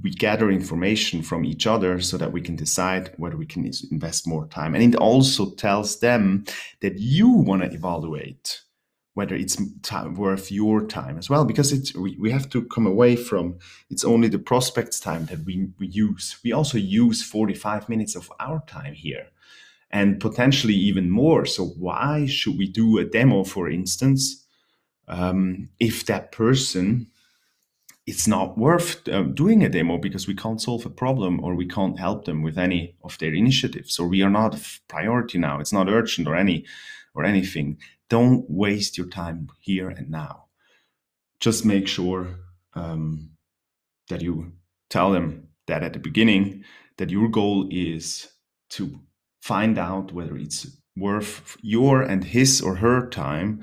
we 0.03 0.11
gather 0.11 0.51
information 0.51 1.23
from 1.23 1.45
each 1.45 1.67
other 1.67 2.01
so 2.01 2.17
that 2.17 2.33
we 2.33 2.41
can 2.41 2.57
decide 2.57 3.13
whether 3.17 3.37
we 3.37 3.47
can 3.47 3.71
invest 3.91 4.27
more 4.27 4.47
time. 4.47 4.75
And 4.75 4.95
it 4.95 4.97
also 4.97 5.51
tells 5.55 5.99
them 5.99 6.45
that 6.81 6.99
you 6.99 7.29
want 7.29 7.63
to 7.63 7.73
evaluate 7.73 8.61
whether 9.21 9.35
it's 9.35 9.59
time, 9.83 10.15
worth 10.15 10.51
your 10.51 10.87
time 10.87 11.19
as 11.19 11.29
well, 11.29 11.45
because 11.45 11.73
it's 11.73 11.95
we, 11.95 12.17
we 12.19 12.31
have 12.31 12.49
to 12.49 12.65
come 12.75 12.87
away 12.87 13.17
from 13.17 13.59
it's 13.91 14.03
only 14.03 14.29
the 14.29 14.39
prospects 14.39 14.99
time 14.99 15.27
that 15.27 15.41
we, 15.45 15.69
we 15.79 15.89
use. 15.89 16.39
We 16.43 16.53
also 16.53 16.79
use 16.79 17.23
45 17.23 17.91
minutes 17.91 18.17
of 18.17 18.33
our 18.41 18.63
time 18.67 18.95
here 18.95 19.27
and 19.91 20.19
potentially 20.19 20.75
even 20.75 21.11
more. 21.11 21.45
So 21.45 21.67
why 21.87 22.25
should 22.25 22.57
we 22.57 22.67
do 22.67 22.97
a 22.97 23.05
demo, 23.05 23.45
for 23.45 23.69
instance, 23.69 24.47
um, 25.07 25.69
if 25.79 26.07
that 26.07 26.33
person 26.33 27.07
it's 28.07 28.27
not 28.27 28.57
worth 28.57 29.07
uh, 29.09 29.23
doing 29.23 29.63
a 29.63 29.69
demo 29.69 29.99
because 29.99 30.27
we 30.27 30.35
can't 30.35 30.63
solve 30.63 30.87
a 30.87 30.97
problem 31.05 31.45
or 31.45 31.55
we 31.55 31.69
can't 31.69 31.99
help 31.99 32.25
them 32.25 32.43
with 32.43 32.57
any 32.59 32.97
of 33.05 33.19
their 33.19 33.35
initiatives 33.35 33.99
or 33.99 34.09
we 34.09 34.23
are 34.23 34.31
not 34.31 34.55
a 34.55 34.61
priority 34.89 35.39
now 35.39 35.61
it's 35.61 35.73
not 35.73 35.89
urgent 35.89 36.27
or 36.27 36.35
any 36.35 36.65
or 37.15 37.25
anything 37.25 37.77
don't 38.11 38.45
waste 38.51 38.99
your 38.99 39.07
time 39.09 39.49
here 39.61 39.89
and 39.89 40.11
now 40.11 40.45
just 41.41 41.65
make 41.65 41.89
sure 41.89 42.37
um, 42.75 43.31
that 44.11 44.21
you 44.21 44.53
tell 44.91 45.11
them 45.13 45.49
that 45.67 45.83
at 45.83 45.95
the 45.95 45.99
beginning 45.99 46.65
that 46.99 47.11
your 47.11 47.29
goal 47.29 47.67
is 47.71 48.29
to 48.69 49.01
find 49.41 49.79
out 49.79 50.13
whether 50.13 50.37
it's 50.37 50.67
worth 50.97 51.57
your 51.63 52.03
and 52.03 52.25
his 52.25 52.61
or 52.61 52.75
her 52.77 53.09
time 53.09 53.63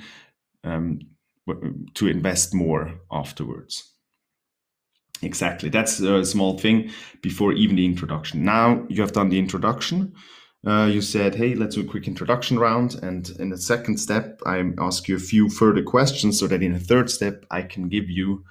um, 0.64 1.00
to 1.94 2.08
invest 2.08 2.54
more 2.54 3.00
afterwards 3.12 3.94
Exactly. 5.22 5.70
That's 5.70 6.00
a 6.00 6.24
small 6.26 6.58
thing 6.58 6.92
before 7.22 7.54
even 7.54 7.76
the 7.76 7.86
introduction. 7.86 8.44
Now 8.44 8.86
you 8.90 9.02
have 9.02 9.14
done 9.14 9.30
the 9.30 9.40
introduction. 9.40 10.14
Uh, 10.68 10.86
you 10.86 11.02
said, 11.02 11.34
hey, 11.34 11.56
let's 11.56 11.76
do 11.76 11.82
a 11.82 11.86
quick 11.86 12.10
introduction 12.10 12.60
round. 12.60 12.96
And 13.02 13.30
in 13.40 13.50
the 13.50 13.58
second 13.58 13.98
step, 13.98 14.42
I 14.46 14.74
ask 14.80 15.08
you 15.08 15.16
a 15.16 15.20
few 15.20 15.50
further 15.50 15.82
questions 15.82 16.38
so 16.38 16.46
that 16.48 16.62
in 16.62 16.74
the 16.74 16.80
third 16.80 17.10
step, 17.10 17.46
I 17.50 17.62
can 17.62 17.88
give 17.88 18.10
you 18.10 18.44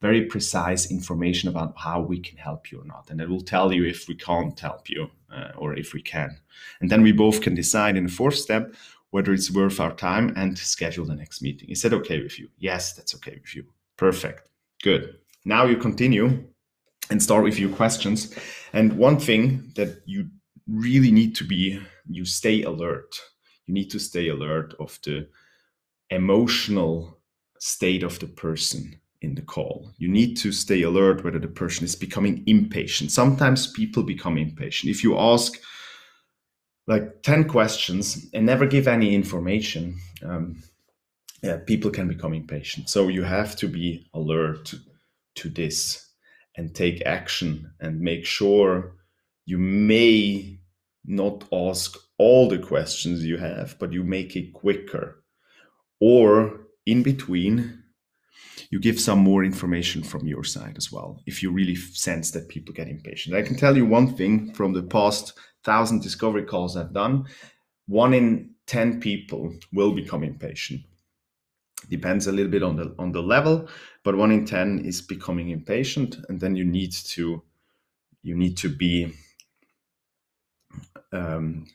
very 0.00 0.26
precise 0.26 0.92
information 0.92 1.48
about 1.48 1.74
how 1.76 2.00
we 2.00 2.20
can 2.20 2.38
help 2.38 2.70
you 2.70 2.80
or 2.80 2.84
not. 2.84 3.10
And 3.10 3.20
it 3.20 3.28
will 3.28 3.40
tell 3.40 3.72
you 3.72 3.84
if 3.84 4.06
we 4.06 4.14
can't 4.14 4.58
help 4.60 4.88
you 4.88 5.10
uh, 5.34 5.50
or 5.56 5.74
if 5.74 5.92
we 5.92 6.02
can. 6.02 6.38
And 6.80 6.88
then 6.88 7.02
we 7.02 7.10
both 7.10 7.40
can 7.40 7.56
decide 7.56 7.96
in 7.96 8.04
the 8.04 8.12
fourth 8.12 8.36
step 8.36 8.72
whether 9.10 9.32
it's 9.32 9.50
worth 9.50 9.80
our 9.80 9.94
time 9.94 10.32
and 10.36 10.56
schedule 10.56 11.04
the 11.04 11.16
next 11.16 11.42
meeting. 11.42 11.68
Is 11.70 11.82
that 11.82 11.94
okay 11.94 12.22
with 12.22 12.38
you? 12.38 12.48
Yes, 12.58 12.92
that's 12.92 13.14
okay 13.16 13.40
with 13.42 13.56
you. 13.56 13.64
Perfect. 13.96 14.48
Good. 14.84 15.16
Now 15.44 15.64
you 15.64 15.76
continue 15.76 16.44
and 17.10 17.20
start 17.20 17.42
with 17.42 17.58
your 17.58 17.70
questions. 17.70 18.32
And 18.72 18.92
one 18.92 19.18
thing 19.18 19.72
that 19.74 20.02
you 20.06 20.28
really 20.68 21.10
need 21.10 21.34
to 21.36 21.44
be, 21.44 21.80
you 22.08 22.24
stay 22.24 22.62
alert. 22.62 23.20
You 23.66 23.74
need 23.74 23.90
to 23.90 23.98
stay 23.98 24.28
alert 24.28 24.74
of 24.78 24.98
the 25.04 25.28
emotional 26.10 27.18
state 27.58 28.02
of 28.02 28.18
the 28.18 28.26
person 28.26 29.00
in 29.22 29.34
the 29.34 29.42
call. 29.42 29.90
You 29.98 30.08
need 30.08 30.36
to 30.38 30.52
stay 30.52 30.82
alert 30.82 31.24
whether 31.24 31.38
the 31.38 31.48
person 31.48 31.84
is 31.84 31.96
becoming 31.96 32.42
impatient. 32.46 33.10
Sometimes 33.10 33.72
people 33.72 34.02
become 34.02 34.38
impatient. 34.38 34.90
If 34.90 35.02
you 35.02 35.18
ask 35.18 35.58
like 36.86 37.22
10 37.22 37.48
questions 37.48 38.26
and 38.32 38.46
never 38.46 38.66
give 38.66 38.86
any 38.86 39.14
information, 39.14 39.98
um, 40.24 40.62
yeah, 41.42 41.58
people 41.66 41.90
can 41.90 42.08
become 42.08 42.34
impatient. 42.34 42.88
So 42.88 43.08
you 43.08 43.22
have 43.22 43.56
to 43.56 43.68
be 43.68 44.08
alert 44.14 44.74
to 45.36 45.48
this 45.48 46.10
and 46.56 46.74
take 46.74 47.02
action 47.04 47.70
and 47.80 48.00
make 48.00 48.24
sure 48.24 48.94
you 49.46 49.58
may 49.58 50.58
not 51.04 51.44
ask 51.52 51.96
all 52.18 52.48
the 52.48 52.58
questions 52.58 53.24
you 53.24 53.38
have, 53.38 53.78
but 53.78 53.92
you 53.92 54.02
make 54.02 54.36
it 54.36 54.52
quicker. 54.52 55.22
Or 56.00 56.60
in 56.84 57.02
between, 57.02 57.82
you 58.70 58.80
give 58.80 59.00
some 59.00 59.20
more 59.20 59.44
information 59.44 60.02
from 60.02 60.26
your 60.26 60.44
side 60.44 60.76
as 60.76 60.92
well, 60.92 61.22
if 61.26 61.42
you 61.42 61.50
really 61.50 61.76
sense 61.76 62.32
that 62.32 62.48
people 62.48 62.74
get 62.74 62.88
impatient. 62.88 63.36
I 63.36 63.42
can 63.42 63.56
tell 63.56 63.76
you 63.76 63.86
one 63.86 64.14
thing 64.14 64.52
from 64.52 64.72
the 64.72 64.82
past 64.82 65.32
thousand 65.66 66.02
discovery 66.02 66.44
calls 66.44 66.76
I've 66.76 66.92
done 66.92 67.26
one 67.86 68.14
in 68.14 68.50
10 68.66 69.00
people 69.00 69.54
will 69.72 69.92
become 69.92 70.22
impatient 70.22 70.80
depends 71.88 72.26
a 72.26 72.32
little 72.32 72.50
bit 72.50 72.62
on 72.62 72.76
the 72.76 72.94
on 72.98 73.12
the 73.12 73.22
level 73.22 73.68
but 74.02 74.16
one 74.16 74.30
in 74.30 74.44
10 74.44 74.84
is 74.84 75.02
becoming 75.02 75.50
impatient 75.50 76.16
and 76.28 76.40
then 76.40 76.56
you 76.56 76.64
need 76.64 76.92
to 76.92 77.42
you 78.22 78.34
need 78.36 78.56
to 78.56 78.68
be 78.68 79.12
um, 81.12 81.66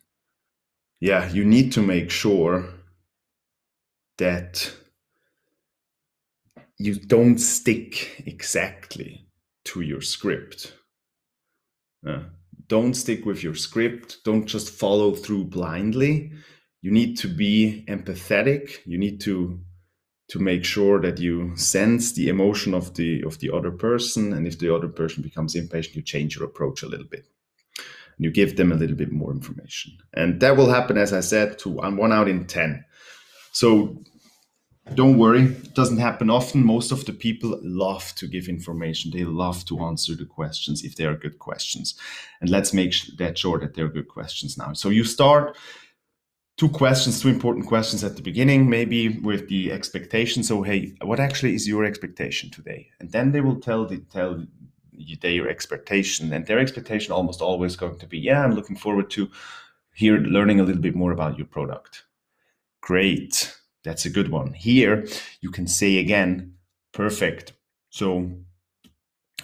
yeah 1.00 1.29
you 1.31 1.46
need 1.46 1.72
to 1.72 1.81
make 1.81 2.10
sure 2.10 2.65
that 4.17 4.74
you 6.77 6.96
don't 6.96 7.38
stick 7.38 8.24
exactly 8.25 9.25
to 9.65 9.81
your 9.81 10.01
script. 10.01 10.74
Uh, 12.05 12.24
don't 12.67 12.96
stick 12.96 13.25
with 13.25 13.43
your 13.43 13.53
script. 13.55 14.17
Don't 14.25 14.46
just 14.46 14.70
follow 14.72 15.13
through 15.13 15.46
blindly. 15.46 16.31
You 16.81 16.91
need 16.91 17.17
to 17.20 17.27
be 17.27 17.86
empathetic. 17.88 18.79
You 18.86 18.98
need 18.98 19.22
to 19.22 19.60
to 20.29 20.39
make 20.39 20.63
sure 20.63 21.01
that 21.01 21.20
you 21.20 21.55
sense 21.58 22.13
the 22.13 22.29
emotion 22.29 22.74
of 22.74 22.93
the 22.96 23.24
of 23.24 23.38
the 23.39 23.51
other 23.51 23.72
person. 23.72 24.34
And 24.34 24.48
if 24.48 24.58
the 24.58 24.74
other 24.74 24.88
person 24.88 25.22
becomes 25.22 25.55
impatient 25.55 25.96
you 25.96 26.01
change 26.01 26.36
your 26.36 26.46
approach 26.46 26.81
a 26.81 26.88
little 26.88 27.08
bit 27.08 27.25
and 28.21 28.25
you 28.25 28.31
give 28.31 28.55
them 28.55 28.71
a 28.71 28.75
little 28.75 28.95
bit 28.95 29.11
more 29.11 29.31
information. 29.31 29.97
And 30.13 30.39
that 30.41 30.55
will 30.55 30.69
happen 30.69 30.95
as 30.95 31.11
i 31.11 31.21
said 31.21 31.57
to 31.59 31.69
one 31.69 32.11
out 32.11 32.29
in 32.29 32.45
10 32.45 32.85
so 33.51 33.97
don't 34.93 35.17
worry 35.17 35.43
it 35.43 35.73
doesn't 35.73 35.97
happen 35.97 36.29
often. 36.29 36.65
Most 36.65 36.91
of 36.91 37.05
the 37.05 37.13
people 37.13 37.59
love 37.61 38.13
to 38.15 38.27
give 38.27 38.47
information. 38.47 39.11
They 39.11 39.23
love 39.23 39.65
to 39.65 39.79
answer 39.79 40.15
the 40.15 40.25
questions 40.25 40.83
if 40.83 40.95
they 40.95 41.05
are 41.05 41.15
good 41.15 41.39
questions. 41.39 41.95
And 42.41 42.49
let's 42.49 42.73
make 42.73 42.93
that 43.17 43.37
sure 43.37 43.59
that 43.59 43.73
they're 43.73 43.87
good 43.87 44.07
questions 44.07 44.57
now. 44.57 44.73
So 44.73 44.89
you 44.89 45.03
start 45.03 45.57
two 46.57 46.69
questions, 46.69 47.21
two 47.21 47.29
important 47.29 47.67
questions 47.67 48.03
at 48.03 48.15
the 48.17 48.21
beginning, 48.21 48.69
maybe 48.69 49.19
with 49.19 49.47
the 49.47 49.71
expectation. 49.71 50.43
So, 50.43 50.61
hey, 50.61 50.93
what 51.01 51.19
actually 51.19 51.55
is 51.55 51.67
your 51.67 51.85
expectation 51.85 52.49
today? 52.49 52.89
And 52.99 53.11
then 53.11 53.31
they 53.31 53.41
will 53.41 53.61
tell 53.61 53.85
the, 53.85 53.99
tell 54.11 54.45
their 55.22 55.50
expectation, 55.50 56.34
and 56.34 56.46
their 56.46 56.60
expectation 56.60 57.13
almost 57.13 57.41
always 57.41 57.75
going 57.75 57.98
to 58.00 58.08
be, 58.08 58.20
yeah, 58.20 58.43
I'm 58.43 58.55
looking 58.55 58.75
forward 58.75 59.10
to 59.12 59.29
here 59.93 60.17
learning 60.17 60.60
a 60.60 60.63
little 60.63 60.81
bit 60.81 60.96
more 60.96 61.12
about 61.12 61.38
your 61.38 61.48
product. 61.48 62.03
Great, 62.81 63.55
that's 63.84 64.05
a 64.05 64.10
good 64.10 64.29
one. 64.29 64.53
Here 64.53 65.05
you 65.41 65.51
can 65.51 65.67
say 65.67 65.98
again, 65.98 66.53
perfect. 66.93 67.53
So 67.89 68.31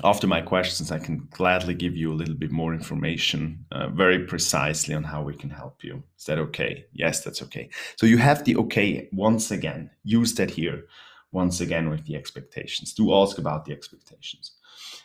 after 0.03 0.27
my 0.27 0.41
questions, 0.41 0.91
I 0.91 0.99
can 0.99 1.27
gladly 1.31 1.73
give 1.73 1.95
you 1.95 2.11
a 2.11 2.15
little 2.15 2.35
bit 2.35 2.51
more 2.51 2.73
information 2.73 3.65
uh, 3.71 3.89
very 3.89 4.25
precisely 4.25 4.93
on 4.93 5.03
how 5.03 5.23
we 5.23 5.35
can 5.35 5.49
help 5.49 5.83
you. 5.83 6.03
Is 6.17 6.25
that 6.25 6.37
okay? 6.37 6.85
Yes, 6.93 7.23
that's 7.23 7.41
okay. 7.43 7.69
So 7.95 8.05
you 8.05 8.17
have 8.17 8.43
the 8.43 8.55
okay 8.57 9.09
once 9.11 9.51
again. 9.51 9.89
Use 10.03 10.35
that 10.35 10.51
here 10.51 10.83
once 11.31 11.61
again 11.61 11.89
with 11.89 12.05
the 12.05 12.15
expectations. 12.15 12.93
Do 12.93 13.13
ask 13.13 13.37
about 13.37 13.65
the 13.65 13.73
expectations. 13.73 14.53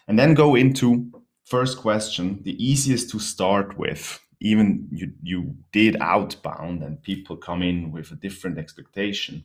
And 0.08 0.18
then 0.18 0.34
go 0.34 0.54
into 0.54 1.10
first 1.44 1.78
question, 1.78 2.42
the 2.42 2.56
easiest 2.64 3.10
to 3.10 3.18
start 3.18 3.78
with 3.78 4.20
even 4.42 4.88
you 4.90 5.12
you 5.22 5.54
did 5.70 5.96
outbound 6.00 6.82
and 6.82 7.02
people 7.02 7.36
come 7.36 7.62
in 7.62 7.92
with 7.92 8.10
a 8.10 8.16
different 8.16 8.58
expectation 8.58 9.44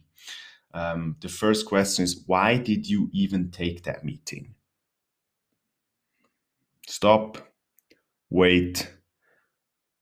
um, 0.74 1.16
the 1.22 1.30
first 1.30 1.66
question 1.66 2.04
is 2.04 2.24
why 2.26 2.58
did 2.58 2.90
you 2.90 3.10
even 3.14 3.52
take 3.52 3.84
that 3.84 4.04
meeting 4.04 4.54
stop 6.88 7.38
wait 8.30 8.92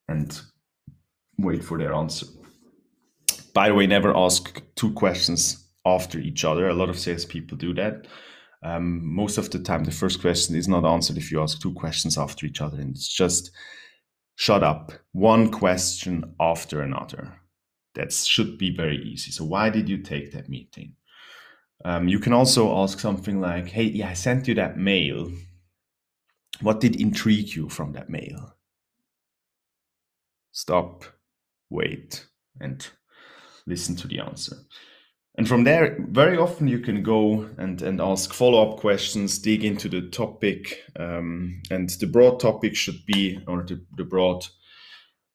and 0.08 0.40
wait 1.38 1.62
for 1.62 1.78
their 1.78 1.92
answer 1.92 2.26
by 3.52 3.68
the 3.68 3.74
way 3.74 3.86
never 3.86 4.16
ask 4.16 4.62
two 4.76 4.92
questions 4.92 5.65
after 5.86 6.18
each 6.18 6.44
other. 6.44 6.68
A 6.68 6.74
lot 6.74 6.90
of 6.90 6.98
salespeople 6.98 7.56
do 7.56 7.72
that. 7.74 8.06
Um, 8.62 9.14
most 9.14 9.38
of 9.38 9.50
the 9.50 9.60
time 9.60 9.84
the 9.84 9.92
first 9.92 10.20
question 10.20 10.56
is 10.56 10.66
not 10.66 10.84
answered 10.84 11.16
if 11.16 11.30
you 11.30 11.40
ask 11.40 11.60
two 11.60 11.72
questions 11.72 12.18
after 12.18 12.44
each 12.46 12.60
other 12.60 12.80
and 12.80 12.90
it's 12.90 13.08
just 13.08 13.52
shut 14.34 14.64
up. 14.64 14.92
One 15.12 15.50
question 15.50 16.34
after 16.40 16.82
another. 16.82 17.38
That 17.94 18.12
should 18.12 18.58
be 18.58 18.76
very 18.76 18.98
easy. 18.98 19.30
So 19.30 19.44
why 19.44 19.70
did 19.70 19.88
you 19.88 19.98
take 19.98 20.32
that 20.32 20.48
meeting? 20.48 20.94
Um, 21.84 22.08
you 22.08 22.18
can 22.18 22.32
also 22.32 22.76
ask 22.82 22.98
something 22.98 23.40
like 23.40 23.68
hey 23.68 23.84
yeah 23.84 24.08
i 24.08 24.14
sent 24.14 24.48
you 24.48 24.54
that 24.54 24.78
mail. 24.78 25.30
What 26.60 26.80
did 26.80 27.00
intrigue 27.00 27.54
you 27.54 27.68
from 27.68 27.92
that 27.92 28.10
mail? 28.10 28.54
Stop 30.52 31.04
wait 31.68 32.26
and 32.60 32.86
listen 33.66 33.94
to 33.96 34.08
the 34.08 34.20
answer 34.20 34.56
and 35.38 35.46
from 35.46 35.64
there, 35.64 35.96
very 35.98 36.38
often 36.38 36.66
you 36.66 36.78
can 36.78 37.02
go 37.02 37.48
and, 37.58 37.82
and 37.82 38.00
ask 38.00 38.32
follow 38.32 38.70
up 38.70 38.78
questions, 38.78 39.38
dig 39.38 39.64
into 39.64 39.88
the 39.88 40.08
topic. 40.08 40.82
Um, 40.98 41.60
and 41.70 41.90
the 41.90 42.06
broad 42.06 42.40
topic 42.40 42.74
should 42.74 43.04
be, 43.04 43.40
or 43.46 43.62
the, 43.62 43.84
the 43.96 44.04
broad 44.04 44.46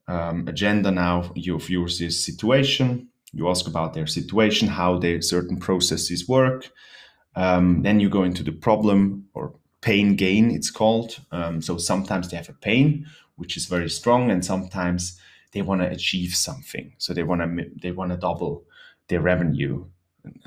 um, 0.07 0.47
agenda 0.47 0.89
now 0.89 1.31
of 1.35 1.69
yours 1.69 2.01
is 2.01 2.25
situation. 2.25 3.09
You 3.31 3.47
ask 3.47 3.67
about 3.67 3.93
their 3.93 4.07
situation, 4.07 4.67
how 4.67 4.97
their 4.97 5.21
certain 5.21 5.57
processes 5.57 6.27
work. 6.27 6.71
Um, 7.35 7.83
then 7.83 7.99
you 7.99 8.09
go 8.09 8.23
into 8.23 8.43
the 8.43 8.51
problem 8.51 9.27
or 9.35 9.53
pain 9.81 10.15
gain, 10.15 10.49
it's 10.51 10.71
called. 10.71 11.19
Um, 11.31 11.61
so 11.61 11.77
sometimes 11.77 12.29
they 12.29 12.37
have 12.37 12.49
a 12.49 12.53
pain, 12.53 13.05
which 13.35 13.55
is 13.55 13.67
very 13.67 13.89
strong, 13.89 14.31
and 14.31 14.43
sometimes 14.43 15.19
they 15.51 15.61
want 15.61 15.81
to 15.81 15.89
achieve 15.89 16.33
something. 16.33 16.93
So 16.97 17.13
they 17.13 17.23
want 17.23 17.41
to 17.41 17.65
they 17.81 17.91
want 17.91 18.11
to 18.11 18.17
double 18.17 18.63
their 19.07 19.21
revenue 19.21 19.85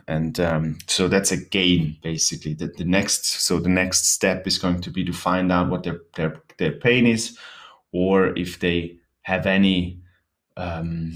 and 0.07 0.39
um, 0.41 0.79
so 0.87 1.09
that's 1.09 1.33
a 1.33 1.37
gain 1.37 1.97
basically. 2.03 2.55
The, 2.55 2.69
the 2.69 2.85
next 2.85 3.27
so 3.27 3.59
the 3.59 3.69
next 3.69 4.07
step 4.07 4.47
is 4.47 4.59
going 4.59 4.81
to 4.83 4.91
be 4.91 5.05
to 5.05 5.13
find 5.13 5.51
out 5.51 5.71
what 5.71 5.83
their 5.83 6.01
their, 6.17 6.43
their 6.59 6.73
pain 6.73 7.07
is 7.07 7.39
or 7.93 8.37
if 8.39 8.61
they 8.61 8.99
have 9.23 9.47
any 9.47 10.01
um, 10.57 11.15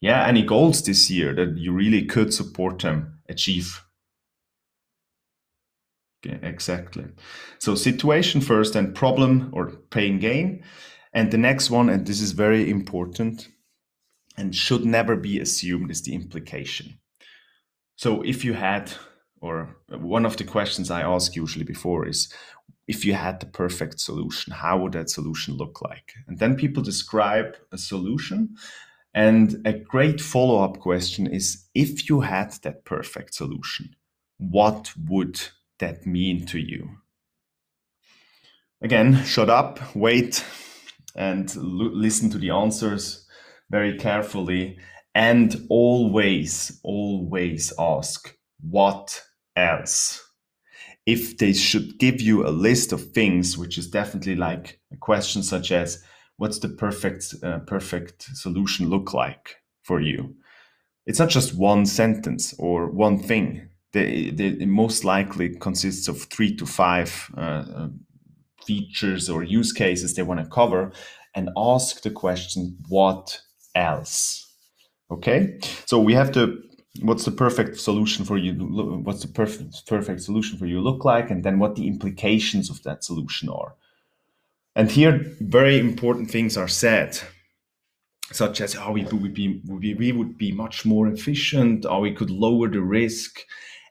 yeah 0.00 0.26
any 0.26 0.42
goals 0.42 0.82
this 0.82 1.10
year 1.10 1.34
that 1.34 1.56
you 1.56 1.72
really 1.72 2.04
could 2.04 2.32
support 2.34 2.80
them 2.80 3.20
achieve. 3.28 3.82
Exactly. 6.24 7.04
So 7.60 7.76
situation 7.76 8.40
first 8.40 8.74
and 8.74 8.92
problem 8.92 9.50
or 9.52 9.70
pain 9.90 10.18
gain. 10.18 10.64
And 11.12 11.30
the 11.30 11.38
next 11.38 11.70
one 11.70 11.88
and 11.88 12.04
this 12.04 12.20
is 12.20 12.32
very 12.32 12.68
important 12.68 13.48
and 14.36 14.54
should 14.54 14.84
never 14.84 15.14
be 15.14 15.38
assumed 15.38 15.90
is 15.92 16.02
the 16.02 16.14
implication 16.14 16.98
so 17.96 18.22
if 18.22 18.44
you 18.44 18.52
had, 18.52 18.92
or 19.40 19.76
one 19.88 20.26
of 20.26 20.36
the 20.36 20.44
questions 20.44 20.90
I 20.90 21.02
ask 21.02 21.34
usually 21.34 21.64
before 21.64 22.06
is, 22.06 22.32
if 22.86 23.04
you 23.04 23.14
had 23.14 23.40
the 23.40 23.46
perfect 23.46 23.98
solution, 24.00 24.52
how 24.52 24.78
would 24.78 24.92
that 24.92 25.10
solution 25.10 25.54
look 25.56 25.82
like? 25.82 26.12
And 26.28 26.38
then 26.38 26.56
people 26.56 26.82
describe 26.82 27.56
a 27.72 27.78
solution. 27.78 28.54
And 29.12 29.66
a 29.66 29.72
great 29.72 30.20
follow 30.20 30.62
up 30.62 30.78
question 30.78 31.26
is 31.26 31.64
if 31.74 32.08
you 32.08 32.20
had 32.20 32.52
that 32.62 32.84
perfect 32.84 33.34
solution, 33.34 33.96
what 34.38 34.92
would 35.08 35.40
that 35.78 36.06
mean 36.06 36.46
to 36.46 36.58
you? 36.58 36.98
Again, 38.82 39.24
shut 39.24 39.48
up, 39.48 39.80
wait, 39.96 40.44
and 41.16 41.54
listen 41.56 42.28
to 42.30 42.38
the 42.38 42.50
answers 42.50 43.26
very 43.70 43.98
carefully 43.98 44.78
and 45.16 45.66
always, 45.70 46.78
always 46.84 47.72
ask, 47.78 48.36
what 48.60 49.22
else? 49.56 50.22
If 51.06 51.38
they 51.38 51.54
should 51.54 51.98
give 51.98 52.20
you 52.20 52.46
a 52.46 52.50
list 52.50 52.92
of 52.92 53.12
things, 53.12 53.56
which 53.56 53.78
is 53.78 53.88
definitely 53.88 54.36
like 54.36 54.78
a 54.92 54.96
question 54.98 55.42
such 55.42 55.72
as, 55.72 56.04
what's 56.36 56.58
the 56.58 56.68
perfect, 56.68 57.34
uh, 57.42 57.60
perfect 57.60 58.24
solution 58.34 58.90
look 58.90 59.14
like 59.14 59.56
for 59.84 60.02
you? 60.02 60.36
It's 61.06 61.18
not 61.18 61.30
just 61.30 61.56
one 61.56 61.86
sentence 61.86 62.54
or 62.58 62.90
one 62.90 63.18
thing. 63.18 63.70
They, 63.94 64.28
they, 64.28 64.66
most 64.66 65.02
likely 65.02 65.56
consists 65.56 66.08
of 66.08 66.24
three 66.24 66.54
to 66.56 66.66
five 66.66 67.30
uh, 67.38 67.64
uh 67.74 67.88
features 68.66 69.30
or 69.30 69.44
use 69.44 69.72
cases 69.72 70.12
they 70.14 70.24
want 70.24 70.40
to 70.40 70.46
cover 70.46 70.92
and 71.34 71.48
ask 71.56 72.02
the 72.02 72.10
question, 72.10 72.76
what 72.88 73.40
else? 73.74 74.45
Okay, 75.10 75.58
so 75.86 76.00
we 76.00 76.14
have 76.14 76.32
to. 76.32 76.62
What's 77.02 77.24
the 77.24 77.30
perfect 77.30 77.78
solution 77.78 78.24
for 78.24 78.38
you? 78.38 78.54
What's 79.04 79.22
the 79.22 79.28
perfect 79.28 79.86
perfect 79.86 80.22
solution 80.22 80.58
for 80.58 80.66
you 80.66 80.80
look 80.80 81.04
like, 81.04 81.30
and 81.30 81.44
then 81.44 81.58
what 81.58 81.76
the 81.76 81.86
implications 81.86 82.70
of 82.70 82.82
that 82.82 83.04
solution 83.04 83.48
are. 83.48 83.74
And 84.74 84.90
here, 84.90 85.24
very 85.40 85.78
important 85.78 86.30
things 86.30 86.56
are 86.56 86.68
said, 86.68 87.18
such 88.32 88.60
as 88.60 88.74
how 88.74 88.92
we 88.92 89.04
would 89.04 89.34
be 89.34 89.60
we 89.68 90.12
would 90.12 90.36
be 90.38 90.52
much 90.52 90.84
more 90.84 91.06
efficient, 91.06 91.86
or 91.86 92.00
we 92.00 92.12
could 92.12 92.30
lower 92.30 92.68
the 92.68 92.80
risk. 92.80 93.40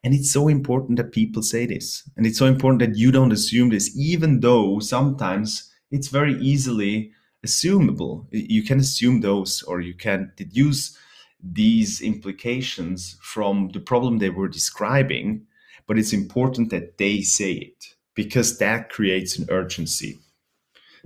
And 0.03 0.13
it's 0.13 0.31
so 0.31 0.47
important 0.47 0.97
that 0.97 1.13
people 1.13 1.41
say 1.41 1.65
this, 1.65 2.07
and 2.17 2.25
it's 2.25 2.37
so 2.37 2.45
important 2.45 2.79
that 2.81 2.97
you 2.97 3.11
don't 3.11 3.31
assume 3.31 3.69
this, 3.69 3.95
even 3.97 4.41
though 4.41 4.79
sometimes 4.79 5.71
it's 5.91 6.09
very 6.09 6.35
easily 6.41 7.11
assumable. 7.45 8.25
You 8.31 8.63
can 8.63 8.79
assume 8.79 9.21
those, 9.21 9.63
or 9.63 9.79
you 9.79 9.93
can 9.93 10.31
deduce 10.35 10.97
these 11.43 12.01
implications 12.01 13.17
from 13.21 13.69
the 13.69 13.79
problem 13.79 14.17
they 14.17 14.29
were 14.29 14.47
describing, 14.47 15.45
but 15.87 15.97
it's 15.97 16.13
important 16.13 16.69
that 16.71 16.97
they 16.97 17.21
say 17.21 17.53
it 17.53 17.95
because 18.15 18.57
that 18.57 18.89
creates 18.89 19.37
an 19.37 19.47
urgency. 19.49 20.19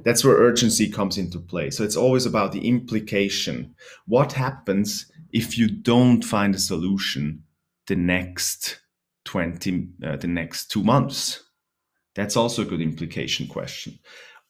That's 0.03 0.23
where 0.23 0.35
urgency 0.35 0.89
comes 0.89 1.17
into 1.17 1.39
play. 1.39 1.71
So 1.71 1.83
it's 1.83 1.97
always 1.97 2.25
about 2.25 2.51
the 2.53 2.65
implication. 2.67 3.75
What 4.05 4.33
happens 4.33 5.11
if 5.31 5.57
you 5.57 5.67
don't 5.69 6.23
find 6.23 6.55
a 6.55 6.59
solution 6.59 7.43
the 7.87 7.95
next 7.95 8.79
20 9.25 9.89
uh, 10.05 10.15
the 10.15 10.27
next 10.27 10.71
2 10.71 10.83
months? 10.83 11.43
That's 12.15 12.37
also 12.37 12.61
a 12.61 12.65
good 12.65 12.81
implication 12.81 13.47
question 13.47 13.99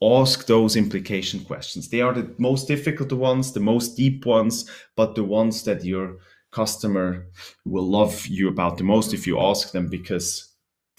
ask 0.01 0.45
those 0.45 0.75
implication 0.75 1.43
questions. 1.43 1.89
They 1.89 2.01
are 2.01 2.13
the 2.13 2.33
most 2.37 2.67
difficult 2.67 3.11
ones, 3.11 3.51
the 3.51 3.59
most 3.59 3.97
deep 3.97 4.25
ones, 4.25 4.69
but 4.95 5.15
the 5.15 5.23
ones 5.23 5.63
that 5.63 5.83
your 5.83 6.17
customer 6.51 7.27
will 7.65 7.87
love 7.87 8.25
you 8.27 8.47
about 8.47 8.77
the 8.77 8.83
most 8.83 9.13
if 9.13 9.27
you 9.27 9.39
ask 9.39 9.71
them 9.71 9.87
because 9.87 10.53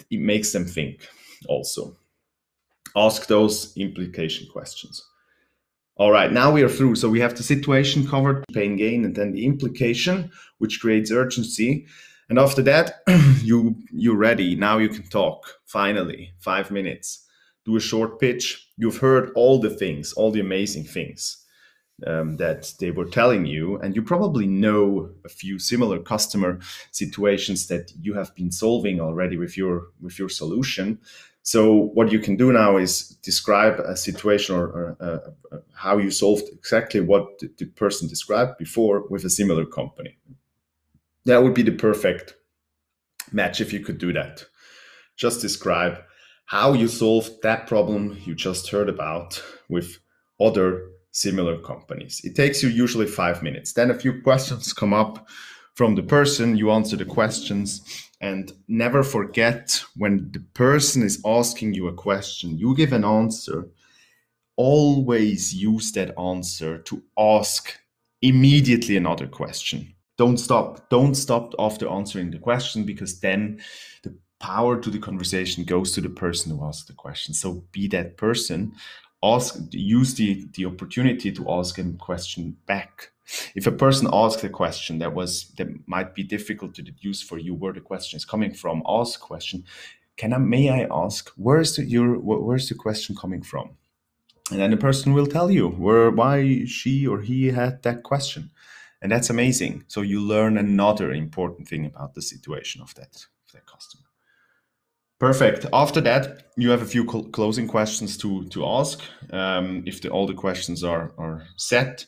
it 0.09 0.19
makes 0.19 0.51
them 0.51 0.65
think 0.65 1.07
also. 1.47 1.97
Ask 2.95 3.27
those 3.27 3.75
implication 3.77 4.47
questions. 4.51 5.05
All 5.95 6.11
right, 6.11 6.31
now 6.31 6.51
we 6.51 6.63
are 6.63 6.69
through. 6.69 6.95
So 6.95 7.09
we 7.09 7.19
have 7.19 7.35
the 7.35 7.43
situation 7.43 8.07
covered, 8.07 8.43
pain 8.53 8.75
gain, 8.75 9.05
and 9.05 9.15
then 9.15 9.31
the 9.31 9.45
implication, 9.45 10.31
which 10.57 10.79
creates 10.79 11.11
urgency. 11.11 11.85
And 12.29 12.39
after 12.39 12.61
that, 12.63 13.01
you 13.41 13.75
you're 13.91 14.17
ready. 14.17 14.55
Now 14.55 14.77
you 14.77 14.89
can 14.89 15.03
talk. 15.03 15.43
Finally, 15.65 16.33
five 16.39 16.71
minutes 16.71 17.27
do 17.65 17.75
a 17.75 17.79
short 17.81 18.19
pitch. 18.19 18.69
You've 18.77 18.97
heard 18.97 19.31
all 19.35 19.59
the 19.59 19.69
things, 19.69 20.13
all 20.13 20.31
the 20.31 20.39
amazing 20.39 20.85
things 20.85 21.41
um, 22.07 22.37
that 22.37 22.73
they 22.79 22.91
were 22.91 23.05
telling 23.05 23.45
you, 23.45 23.77
and 23.77 23.95
you 23.95 24.01
probably 24.01 24.47
know 24.47 25.11
a 25.25 25.29
few 25.29 25.59
similar 25.59 25.99
customer 25.99 26.59
situations 26.91 27.67
that 27.67 27.91
you 27.99 28.13
have 28.13 28.33
been 28.35 28.51
solving 28.51 28.99
already 28.99 29.37
with 29.37 29.57
your 29.57 29.87
with 30.01 30.17
your 30.17 30.29
solution. 30.29 30.99
So 31.43 31.89
what 31.93 32.11
you 32.11 32.19
can 32.19 32.35
do 32.35 32.51
now 32.51 32.77
is 32.77 33.17
describe 33.23 33.79
a 33.79 33.95
situation 33.95 34.55
or, 34.55 34.65
or 34.67 34.97
uh, 34.99 35.55
uh 35.55 35.59
how 35.73 35.97
you 35.97 36.11
solved 36.11 36.43
exactly 36.53 37.01
what 37.01 37.39
the, 37.39 37.49
the 37.57 37.65
person 37.65 38.07
described 38.07 38.57
before 38.57 39.07
with 39.09 39.25
a 39.25 39.29
similar 39.29 39.65
company. 39.65 40.17
That 41.25 41.43
would 41.43 41.53
be 41.53 41.63
the 41.63 41.71
perfect 41.71 42.35
match 43.31 43.61
if 43.61 43.73
you 43.73 43.79
could 43.79 43.97
do 43.97 44.13
that. 44.13 44.45
Just 45.15 45.41
describe 45.41 45.97
how 46.51 46.73
you 46.73 46.85
solve 46.85 47.29
that 47.43 47.65
problem 47.65 48.17
you 48.25 48.35
just 48.35 48.69
heard 48.69 48.89
about 48.89 49.41
with 49.69 49.99
other 50.37 50.89
similar 51.11 51.57
companies. 51.57 52.19
It 52.25 52.35
takes 52.35 52.61
you 52.61 52.67
usually 52.67 53.07
five 53.07 53.41
minutes. 53.41 53.71
Then 53.71 53.89
a 53.89 53.97
few 53.97 54.21
questions 54.21 54.73
come 54.73 54.93
up 54.93 55.29
from 55.75 55.95
the 55.95 56.03
person, 56.03 56.57
you 56.57 56.69
answer 56.71 56.97
the 56.97 57.05
questions, 57.05 58.09
and 58.19 58.51
never 58.67 59.01
forget 59.01 59.81
when 59.95 60.29
the 60.33 60.41
person 60.53 61.03
is 61.03 61.21
asking 61.25 61.73
you 61.73 61.87
a 61.87 61.93
question, 61.93 62.57
you 62.57 62.75
give 62.75 62.91
an 62.91 63.05
answer. 63.05 63.69
always 64.57 65.55
use 65.55 65.93
that 65.93 66.13
answer 66.19 66.79
to 66.79 67.01
ask 67.17 67.79
immediately 68.21 68.97
another 68.97 69.25
question. 69.25 69.95
Don't 70.17 70.37
stop. 70.37 70.89
Don't 70.89 71.15
stop 71.15 71.55
after 71.57 71.87
answering 71.89 72.29
the 72.29 72.39
question 72.39 72.83
because 72.83 73.21
then 73.21 73.61
the 74.03 74.13
power 74.41 74.79
to 74.79 74.89
the 74.89 74.99
conversation 74.99 75.63
goes 75.63 75.91
to 75.93 76.01
the 76.01 76.09
person 76.09 76.51
who 76.51 76.65
asked 76.65 76.87
the 76.87 76.93
question. 76.93 77.33
So 77.33 77.63
be 77.71 77.87
that 77.89 78.17
person. 78.17 78.73
Ask 79.23 79.55
use 79.71 80.15
the, 80.15 80.47
the 80.55 80.65
opportunity 80.65 81.31
to 81.31 81.51
ask 81.51 81.77
a 81.77 81.83
question 81.93 82.57
back. 82.65 83.11
If 83.55 83.67
a 83.67 83.71
person 83.71 84.09
asks 84.11 84.43
a 84.43 84.49
question 84.49 84.97
that 84.99 85.13
was 85.13 85.51
that 85.57 85.67
might 85.87 86.15
be 86.15 86.23
difficult 86.23 86.73
to 86.75 86.81
deduce 86.81 87.21
for 87.21 87.37
you 87.37 87.53
where 87.53 87.71
the 87.71 87.81
question 87.81 88.17
is 88.17 88.25
coming 88.25 88.53
from, 88.53 88.83
ask 88.87 89.19
question. 89.19 89.63
Can 90.17 90.33
I 90.33 90.39
may 90.39 90.69
I 90.69 90.87
ask 90.91 91.29
where's 91.37 91.75
the, 91.75 91.85
your 91.85 92.19
where's 92.19 92.67
the 92.67 92.75
question 92.75 93.15
coming 93.15 93.43
from? 93.43 93.77
and 94.51 94.59
then 94.59 94.71
the 94.71 94.77
person 94.77 95.13
will 95.13 95.27
tell 95.27 95.49
you 95.49 95.69
where 95.69 96.11
why 96.11 96.65
she 96.65 97.07
or 97.07 97.21
he 97.21 97.47
had 97.47 97.81
that 97.83 98.03
question 98.03 98.51
and 99.01 99.11
that's 99.11 99.29
amazing 99.29 99.83
so 99.87 100.01
you 100.01 100.19
learn 100.19 100.57
another 100.57 101.11
important 101.11 101.67
thing 101.67 101.85
about 101.85 102.13
the 102.13 102.21
situation 102.21 102.81
of 102.81 102.93
that 102.95 103.15
of 103.45 103.53
that 103.53 103.65
customer 103.65 104.10
perfect. 105.21 105.65
After 105.71 106.01
that 106.01 106.23
you 106.57 106.69
have 106.71 106.81
a 106.81 106.91
few 106.93 107.03
cl- 107.09 107.29
closing 107.37 107.67
questions 107.67 108.17
to 108.17 108.29
to 108.49 108.65
ask. 108.65 108.97
Um, 109.31 109.83
if 109.85 110.01
the, 110.01 110.09
all 110.09 110.27
the 110.27 110.41
questions 110.45 110.83
are 110.83 111.13
are 111.17 111.43
set 111.55 112.05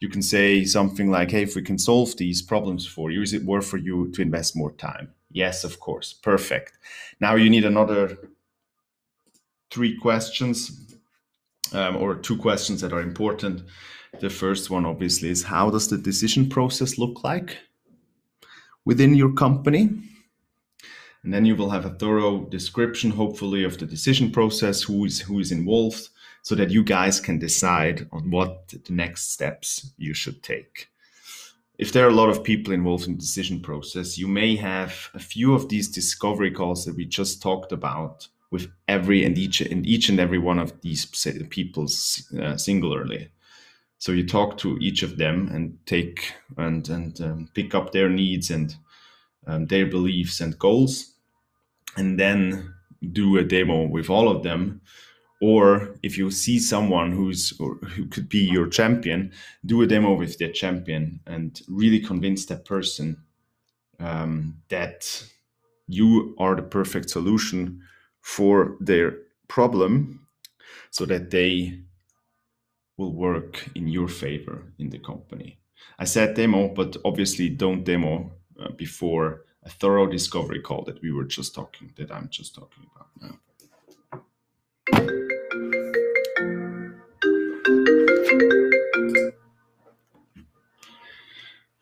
you 0.00 0.08
can 0.08 0.22
say 0.22 0.64
something 0.64 1.10
like 1.10 1.30
hey 1.34 1.42
if 1.42 1.54
we 1.56 1.62
can 1.62 1.78
solve 1.78 2.16
these 2.16 2.40
problems 2.42 2.86
for 2.86 3.10
you 3.10 3.22
is 3.22 3.32
it 3.32 3.44
worth 3.44 3.66
for 3.66 3.78
you 3.78 4.10
to 4.14 4.22
invest 4.22 4.56
more 4.56 4.72
time? 4.72 5.06
Yes 5.30 5.64
of 5.64 5.78
course. 5.78 6.14
Perfect. 6.22 6.72
Now 7.20 7.36
you 7.36 7.50
need 7.50 7.64
another 7.64 8.16
three 9.70 9.96
questions 9.96 10.88
um, 11.72 11.96
or 11.96 12.14
two 12.14 12.36
questions 12.36 12.80
that 12.80 12.92
are 12.92 13.02
important. 13.02 13.62
The 14.20 14.30
first 14.30 14.70
one, 14.70 14.86
obviously, 14.86 15.28
is 15.28 15.42
how 15.42 15.70
does 15.70 15.88
the 15.88 15.98
decision 15.98 16.48
process 16.48 16.98
look 16.98 17.24
like 17.24 17.58
within 18.84 19.14
your 19.14 19.32
company? 19.32 19.90
And 21.22 21.34
then 21.34 21.44
you 21.44 21.56
will 21.56 21.70
have 21.70 21.84
a 21.84 21.90
thorough 21.90 22.44
description, 22.46 23.10
hopefully, 23.10 23.64
of 23.64 23.78
the 23.78 23.86
decision 23.86 24.30
process, 24.30 24.82
who 24.82 25.04
is 25.04 25.20
who 25.20 25.40
is 25.40 25.52
involved, 25.52 26.08
so 26.42 26.54
that 26.54 26.70
you 26.70 26.84
guys 26.84 27.20
can 27.20 27.38
decide 27.38 28.08
on 28.12 28.30
what 28.30 28.68
the 28.68 28.92
next 28.92 29.32
steps 29.32 29.92
you 29.98 30.14
should 30.14 30.42
take. 30.42 30.88
If 31.78 31.92
there 31.92 32.04
are 32.06 32.10
a 32.10 32.14
lot 32.14 32.28
of 32.28 32.42
people 32.42 32.72
involved 32.72 33.06
in 33.06 33.14
the 33.14 33.20
decision 33.20 33.60
process, 33.60 34.18
you 34.18 34.26
may 34.26 34.56
have 34.56 35.10
a 35.14 35.18
few 35.18 35.54
of 35.54 35.68
these 35.68 35.88
discovery 35.88 36.50
calls 36.50 36.84
that 36.84 36.96
we 36.96 37.04
just 37.04 37.40
talked 37.40 37.72
about 37.72 38.28
with 38.50 38.68
every 38.88 39.24
and 39.24 39.38
each 39.38 39.60
and 39.60 39.86
each 39.86 40.08
and 40.08 40.18
every 40.18 40.38
one 40.38 40.58
of 40.58 40.80
these 40.80 41.04
people 41.50 41.86
uh, 42.40 42.56
singularly. 42.56 43.30
So 43.98 44.12
you 44.12 44.26
talk 44.26 44.58
to 44.58 44.78
each 44.80 45.02
of 45.02 45.18
them 45.18 45.48
and 45.52 45.78
take 45.86 46.32
and 46.56 46.88
and 46.88 47.20
um, 47.20 47.48
pick 47.54 47.74
up 47.74 47.92
their 47.92 48.08
needs 48.08 48.50
and 48.50 48.74
um, 49.48 49.66
their 49.66 49.86
beliefs 49.86 50.40
and 50.40 50.58
goals, 50.58 51.14
and 51.96 52.20
then 52.20 52.72
do 53.12 53.38
a 53.38 53.44
demo 53.44 53.86
with 53.86 54.10
all 54.10 54.28
of 54.28 54.42
them. 54.42 54.80
Or 55.40 55.94
if 56.02 56.18
you 56.18 56.30
see 56.30 56.58
someone 56.58 57.12
who's 57.12 57.56
who 57.58 58.06
could 58.06 58.28
be 58.28 58.40
your 58.40 58.66
champion, 58.66 59.32
do 59.64 59.82
a 59.82 59.86
demo 59.86 60.14
with 60.14 60.38
their 60.38 60.52
champion 60.52 61.20
and 61.26 61.60
really 61.68 62.00
convince 62.00 62.46
that 62.46 62.64
person 62.64 63.16
um, 64.00 64.56
that 64.68 65.24
you 65.86 66.34
are 66.38 66.56
the 66.56 66.62
perfect 66.62 67.10
solution 67.10 67.80
for 68.20 68.76
their 68.80 69.16
problem 69.46 70.26
so 70.90 71.06
that 71.06 71.30
they 71.30 71.80
will 72.96 73.12
work 73.12 73.68
in 73.74 73.86
your 73.86 74.08
favor 74.08 74.64
in 74.78 74.90
the 74.90 74.98
company. 74.98 75.58
I 75.98 76.04
said 76.04 76.34
demo, 76.34 76.68
but 76.68 76.96
obviously 77.04 77.48
don't 77.48 77.84
demo 77.84 78.32
uh, 78.58 78.70
before 78.72 79.44
a 79.64 79.68
thorough 79.68 80.06
discovery 80.06 80.60
call 80.60 80.84
that 80.84 81.00
we 81.02 81.12
were 81.12 81.24
just 81.24 81.54
talking, 81.54 81.92
that 81.96 82.10
I'm 82.10 82.28
just 82.28 82.54
talking 82.54 82.86
about 82.94 83.08
now. 83.20 83.38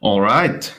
All 0.01 0.21
right 0.21 0.73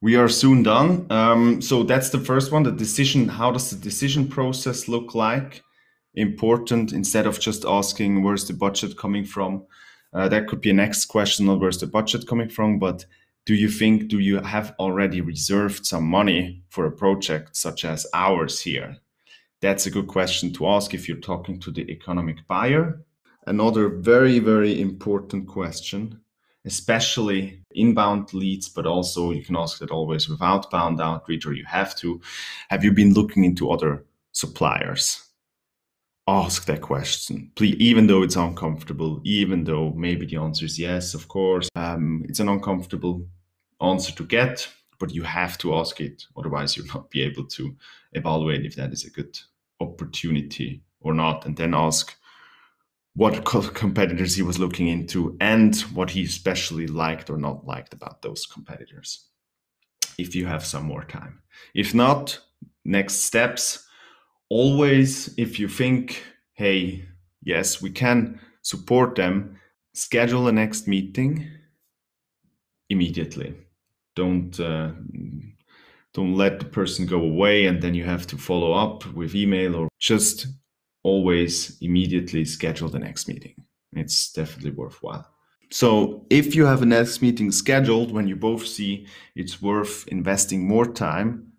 we 0.00 0.16
are 0.16 0.28
soon 0.28 0.62
done. 0.62 1.06
Um, 1.10 1.60
so 1.60 1.82
that's 1.82 2.10
the 2.10 2.20
first 2.20 2.52
one. 2.52 2.62
The 2.62 2.72
decision. 2.72 3.28
How 3.28 3.50
does 3.50 3.70
the 3.70 3.76
decision 3.76 4.28
process 4.28 4.88
look 4.88 5.14
like? 5.14 5.62
Important 6.14 6.92
instead 6.92 7.26
of 7.26 7.40
just 7.40 7.64
asking 7.64 8.22
where's 8.22 8.46
the 8.46 8.54
budget 8.54 8.96
coming 8.96 9.24
from. 9.24 9.64
Uh, 10.12 10.28
that 10.28 10.46
could 10.46 10.60
be 10.60 10.70
a 10.70 10.74
next 10.74 11.06
question. 11.06 11.46
Not 11.46 11.60
where's 11.60 11.78
the 11.78 11.86
budget 11.86 12.26
coming 12.26 12.48
from, 12.48 12.78
but 12.78 13.04
do 13.48 13.54
you 13.54 13.70
think 13.70 14.08
do 14.08 14.18
you 14.18 14.42
have 14.42 14.74
already 14.78 15.22
reserved 15.22 15.86
some 15.86 16.04
money 16.04 16.62
for 16.68 16.84
a 16.84 16.92
project 16.92 17.56
such 17.56 17.86
as 17.86 18.06
ours 18.12 18.60
here? 18.60 18.98
That's 19.62 19.86
a 19.86 19.90
good 19.90 20.06
question 20.06 20.52
to 20.52 20.66
ask 20.68 20.92
if 20.92 21.08
you're 21.08 21.16
talking 21.32 21.58
to 21.60 21.70
the 21.70 21.90
economic 21.90 22.46
buyer. 22.46 23.00
Another 23.46 23.88
very 23.88 24.38
very 24.38 24.78
important 24.78 25.48
question 25.48 26.20
especially 26.64 27.64
inbound 27.70 28.34
leads, 28.34 28.68
but 28.68 28.84
also 28.84 29.30
you 29.30 29.42
can 29.42 29.56
ask 29.56 29.78
that 29.78 29.90
always 29.90 30.28
with 30.28 30.42
outbound 30.42 31.00
outreach, 31.00 31.46
or 31.46 31.54
you 31.54 31.64
have 31.64 31.96
to. 31.96 32.20
Have 32.68 32.84
you 32.84 32.92
been 32.92 33.14
looking 33.14 33.44
into 33.44 33.70
other 33.70 34.04
suppliers? 34.32 35.24
Ask 36.26 36.66
that 36.66 36.82
question, 36.82 37.50
please, 37.56 37.76
even 37.76 38.06
though 38.06 38.22
it's 38.22 38.36
uncomfortable, 38.36 39.22
even 39.24 39.64
though 39.64 39.94
maybe 39.96 40.26
the 40.26 40.36
answer 40.36 40.66
is 40.66 40.78
yes, 40.78 41.14
of 41.14 41.26
course. 41.28 41.70
Um, 41.74 42.22
it's 42.28 42.40
an 42.40 42.50
uncomfortable 42.50 43.26
answer 43.80 44.12
to 44.12 44.24
get, 44.24 44.68
but 44.98 45.14
you 45.14 45.22
have 45.22 45.58
to 45.58 45.74
ask 45.74 46.00
it. 46.00 46.24
Otherwise, 46.36 46.76
you'll 46.76 46.86
not 46.86 47.10
be 47.10 47.22
able 47.22 47.44
to 47.46 47.76
evaluate 48.12 48.64
if 48.64 48.76
that 48.76 48.92
is 48.92 49.04
a 49.04 49.10
good 49.10 49.38
opportunity 49.80 50.82
or 51.00 51.14
not. 51.14 51.46
And 51.46 51.56
then 51.56 51.74
ask, 51.74 52.16
what 53.18 53.44
competitors 53.44 54.36
he 54.36 54.42
was 54.42 54.60
looking 54.60 54.86
into 54.86 55.36
and 55.40 55.74
what 55.92 56.08
he 56.10 56.22
especially 56.22 56.86
liked 56.86 57.28
or 57.28 57.36
not 57.36 57.66
liked 57.66 57.92
about 57.92 58.22
those 58.22 58.46
competitors 58.46 59.26
if 60.18 60.36
you 60.36 60.46
have 60.46 60.64
some 60.64 60.84
more 60.84 61.02
time 61.02 61.40
if 61.74 61.92
not 61.92 62.38
next 62.84 63.14
steps 63.14 63.88
always 64.50 65.34
if 65.36 65.58
you 65.58 65.66
think 65.66 66.22
hey 66.52 67.04
yes 67.42 67.82
we 67.82 67.90
can 67.90 68.40
support 68.62 69.16
them 69.16 69.58
schedule 69.94 70.44
the 70.44 70.52
next 70.52 70.86
meeting 70.86 71.44
immediately 72.88 73.52
don't 74.18 74.58
uh, 74.60 74.90
don't 76.12 76.34
let 76.34 76.58
the 76.58 76.64
person 76.64 77.06
go 77.06 77.20
away 77.20 77.66
and 77.66 77.80
then 77.82 77.94
you 77.94 78.04
have 78.04 78.26
to 78.26 78.36
follow 78.36 78.72
up 78.72 79.06
with 79.14 79.34
email 79.34 79.76
or 79.76 79.88
just 79.98 80.46
always 81.04 81.78
immediately 81.80 82.44
schedule 82.44 82.88
the 82.88 82.98
next 82.98 83.28
meeting. 83.28 83.54
It's 83.92 84.32
definitely 84.32 84.72
worthwhile. 84.72 85.26
So, 85.70 86.26
if 86.30 86.54
you 86.56 86.66
have 86.66 86.82
a 86.82 86.86
next 86.86 87.22
meeting 87.22 87.52
scheduled 87.52 88.10
when 88.10 88.26
you 88.26 88.36
both 88.36 88.66
see 88.66 89.06
it's 89.36 89.62
worth 89.62 90.08
investing 90.08 90.66
more 90.66 90.86
time, 90.86 91.52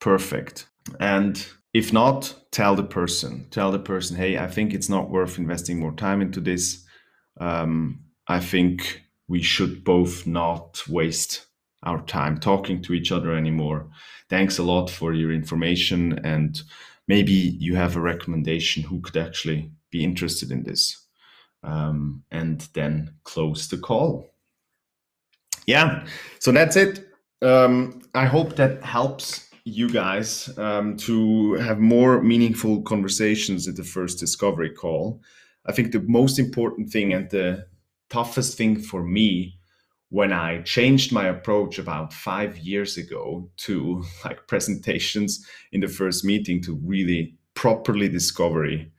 perfect. 0.00 0.68
And 1.00 1.34
if 1.72 1.92
not, 1.92 2.34
tell 2.52 2.76
the 2.76 2.84
person, 3.00 3.46
tell 3.50 3.72
the 3.72 3.78
person, 3.78 4.16
hey, 4.16 4.38
I 4.38 4.48
think 4.48 4.72
it's 4.72 4.90
not 4.90 5.10
worth 5.10 5.38
investing 5.38 5.80
more 5.80 5.94
time 5.94 6.20
into 6.22 6.40
this. 6.40 6.84
Um, 7.40 8.04
I 8.28 8.38
think 8.40 9.02
we 9.28 9.42
should 9.42 9.82
both 9.82 10.26
not 10.26 10.82
waste 10.88 11.46
our 11.84 12.02
time 12.04 12.38
talking 12.38 12.82
to 12.82 12.94
each 12.94 13.12
other 13.12 13.34
anymore. 13.34 13.88
Thanks 14.28 14.58
a 14.58 14.62
lot 14.62 14.90
for 14.90 15.12
your 15.12 15.32
information 15.32 16.18
and 16.24 16.60
maybe 17.06 17.32
you 17.32 17.76
have 17.76 17.96
a 17.96 18.00
recommendation 18.00 18.82
who 18.82 19.00
could 19.00 19.16
actually 19.16 19.70
be 19.90 20.02
interested 20.02 20.50
in 20.50 20.62
this. 20.64 21.00
Um, 21.62 22.24
and 22.30 22.60
then 22.74 23.14
close 23.24 23.68
the 23.68 23.78
call. 23.78 24.30
Yeah 25.66 26.06
so 26.38 26.52
that's 26.52 26.76
it. 26.76 27.08
Um, 27.42 28.02
i 28.14 28.24
hope 28.24 28.56
that 28.56 28.82
helps 28.82 29.44
you 29.64 29.88
guys 29.88 30.56
um, 30.58 30.96
to 30.98 31.54
have 31.54 31.78
more 31.78 32.22
meaningful 32.22 32.82
conversations 32.82 33.66
at 33.66 33.76
the 33.76 33.84
first 33.84 34.18
discovery 34.18 34.70
call. 34.70 35.22
I 35.66 35.72
think 35.72 35.92
the 35.92 36.00
most 36.00 36.38
important 36.38 36.90
thing 36.90 37.14
and 37.14 37.30
the 37.30 37.66
toughest 38.10 38.58
thing 38.58 38.78
for 38.78 39.02
me 39.02 39.58
when 40.14 40.32
I 40.32 40.62
changed 40.62 41.10
my 41.10 41.26
approach 41.26 41.76
about 41.76 42.12
five 42.12 42.56
years 42.58 42.96
ago 42.96 43.50
to 43.56 44.04
like 44.24 44.46
presentations 44.46 45.44
in 45.72 45.80
the 45.80 45.88
first 45.88 46.24
meeting 46.24 46.62
to 46.62 46.80
really 46.84 47.36
properly 47.54 48.08
discovery, 48.08 48.92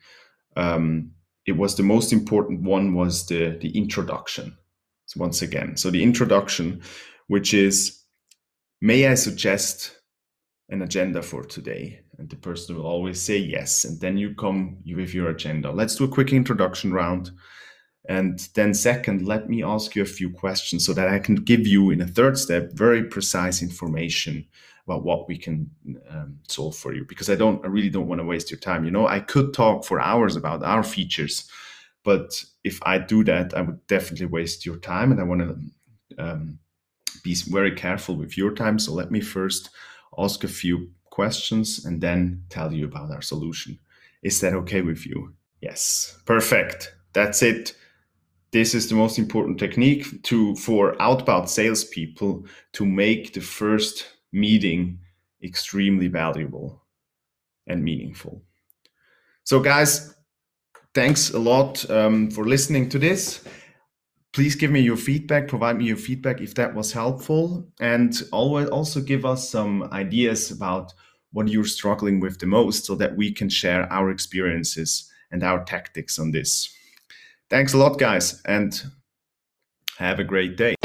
um, 0.57 1.11
it 1.45 1.53
was 1.53 1.75
the 1.75 1.83
most 1.83 2.11
important 2.11 2.63
one 2.63 2.93
was 2.93 3.27
the 3.27 3.57
the 3.61 3.69
introduction. 3.77 4.57
So 5.05 5.21
once 5.21 5.41
again, 5.41 5.77
so 5.77 5.89
the 5.89 6.03
introduction, 6.03 6.81
which 7.27 7.53
is, 7.53 8.03
may 8.81 9.07
I 9.07 9.13
suggest 9.15 9.97
an 10.67 10.81
agenda 10.81 11.21
for 11.21 11.45
today? 11.45 12.01
And 12.17 12.29
the 12.29 12.35
person 12.35 12.75
will 12.75 12.87
always 12.87 13.21
say 13.21 13.37
yes, 13.37 13.85
and 13.85 14.01
then 14.01 14.17
you 14.17 14.35
come 14.35 14.79
with 14.85 15.13
your 15.13 15.29
agenda. 15.29 15.71
Let's 15.71 15.95
do 15.95 16.03
a 16.03 16.15
quick 16.17 16.33
introduction 16.33 16.91
round 16.91 17.31
And 18.07 18.39
then, 18.53 18.73
second, 18.73 19.25
let 19.25 19.49
me 19.49 19.63
ask 19.63 19.95
you 19.95 20.03
a 20.03 20.05
few 20.05 20.29
questions 20.29 20.85
so 20.85 20.93
that 20.93 21.07
I 21.07 21.19
can 21.19 21.35
give 21.35 21.65
you, 21.65 21.89
in 21.89 22.01
a 22.01 22.07
third 22.07 22.37
step, 22.37 22.71
very 22.73 23.03
precise 23.03 23.61
information 23.61 24.45
about 24.85 25.03
what 25.03 25.27
we 25.27 25.37
can 25.37 25.71
um, 26.11 26.37
solve 26.47 26.75
for 26.75 26.93
you. 26.93 27.03
Because 27.05 27.29
I 27.29 27.35
don't, 27.35 27.63
I 27.65 27.67
really 27.67 27.89
don't 27.89 28.07
want 28.07 28.21
to 28.21 28.25
waste 28.25 28.51
your 28.51 28.59
time. 28.59 28.85
You 28.85 28.91
know, 28.91 29.07
I 29.07 29.19
could 29.19 29.53
talk 29.53 29.85
for 29.85 29.99
hours 29.99 30.35
about 30.35 30.63
our 30.63 30.83
features, 30.83 31.49
but 32.03 32.43
if 32.63 32.79
I 32.83 32.99
do 32.99 33.23
that, 33.23 33.55
I 33.57 33.61
would 33.61 33.85
definitely 33.87 34.27
waste 34.27 34.65
your 34.65 34.77
time, 34.77 35.11
and 35.11 35.19
I 35.19 35.23
want 35.23 35.41
to 35.41 36.23
um, 36.23 36.59
be 37.23 37.33
very 37.33 37.71
careful 37.71 38.15
with 38.15 38.37
your 38.37 38.51
time. 38.51 38.77
So 38.77 38.93
let 38.93 39.09
me 39.09 39.21
first 39.21 39.71
ask 40.17 40.43
a 40.43 40.47
few 40.47 40.91
questions 41.05 41.83
and 41.85 42.01
then 42.01 42.43
tell 42.49 42.71
you 42.71 42.85
about 42.85 43.09
our 43.09 43.23
solution. 43.23 43.79
Is 44.21 44.41
that 44.41 44.53
okay 44.53 44.81
with 44.81 45.07
you? 45.07 45.33
Yes, 45.61 46.15
perfect. 46.25 46.93
That's 47.13 47.41
it 47.41 47.75
this 48.51 48.73
is 48.73 48.87
the 48.87 48.95
most 48.95 49.19
important 49.19 49.59
technique 49.59 50.23
to 50.23 50.55
for 50.55 50.99
outbound 51.01 51.49
salespeople 51.49 52.45
to 52.73 52.85
make 52.85 53.33
the 53.33 53.41
first 53.41 54.05
meeting 54.31 54.99
extremely 55.43 56.07
valuable 56.07 56.81
and 57.67 57.83
meaningful. 57.83 58.41
So, 59.43 59.59
guys, 59.59 60.15
thanks 60.93 61.31
a 61.31 61.39
lot 61.39 61.89
um, 61.89 62.31
for 62.31 62.45
listening 62.45 62.89
to 62.89 62.99
this. 62.99 63.43
Please 64.33 64.55
give 64.55 64.71
me 64.71 64.81
your 64.81 64.97
feedback, 64.97 65.47
provide 65.47 65.77
me 65.77 65.85
your 65.85 65.97
feedback 65.97 66.41
if 66.41 66.55
that 66.55 66.75
was 66.75 66.91
helpful, 66.91 67.67
and 67.79 68.21
always 68.31 68.67
also 68.67 68.99
give 68.99 69.25
us 69.25 69.49
some 69.49 69.83
ideas 69.93 70.51
about 70.51 70.93
what 71.31 71.47
you're 71.47 71.65
struggling 71.65 72.19
with 72.19 72.39
the 72.39 72.45
most 72.45 72.85
so 72.85 72.95
that 72.95 73.15
we 73.15 73.31
can 73.31 73.49
share 73.49 73.91
our 73.91 74.09
experiences 74.09 75.09
and 75.31 75.43
our 75.43 75.63
tactics 75.63 76.19
on 76.19 76.31
this. 76.31 76.73
Thanks 77.49 77.73
a 77.73 77.77
lot, 77.77 77.99
guys, 77.99 78.41
and 78.45 78.81
have 79.97 80.19
a 80.19 80.23
great 80.23 80.57
day. 80.57 80.75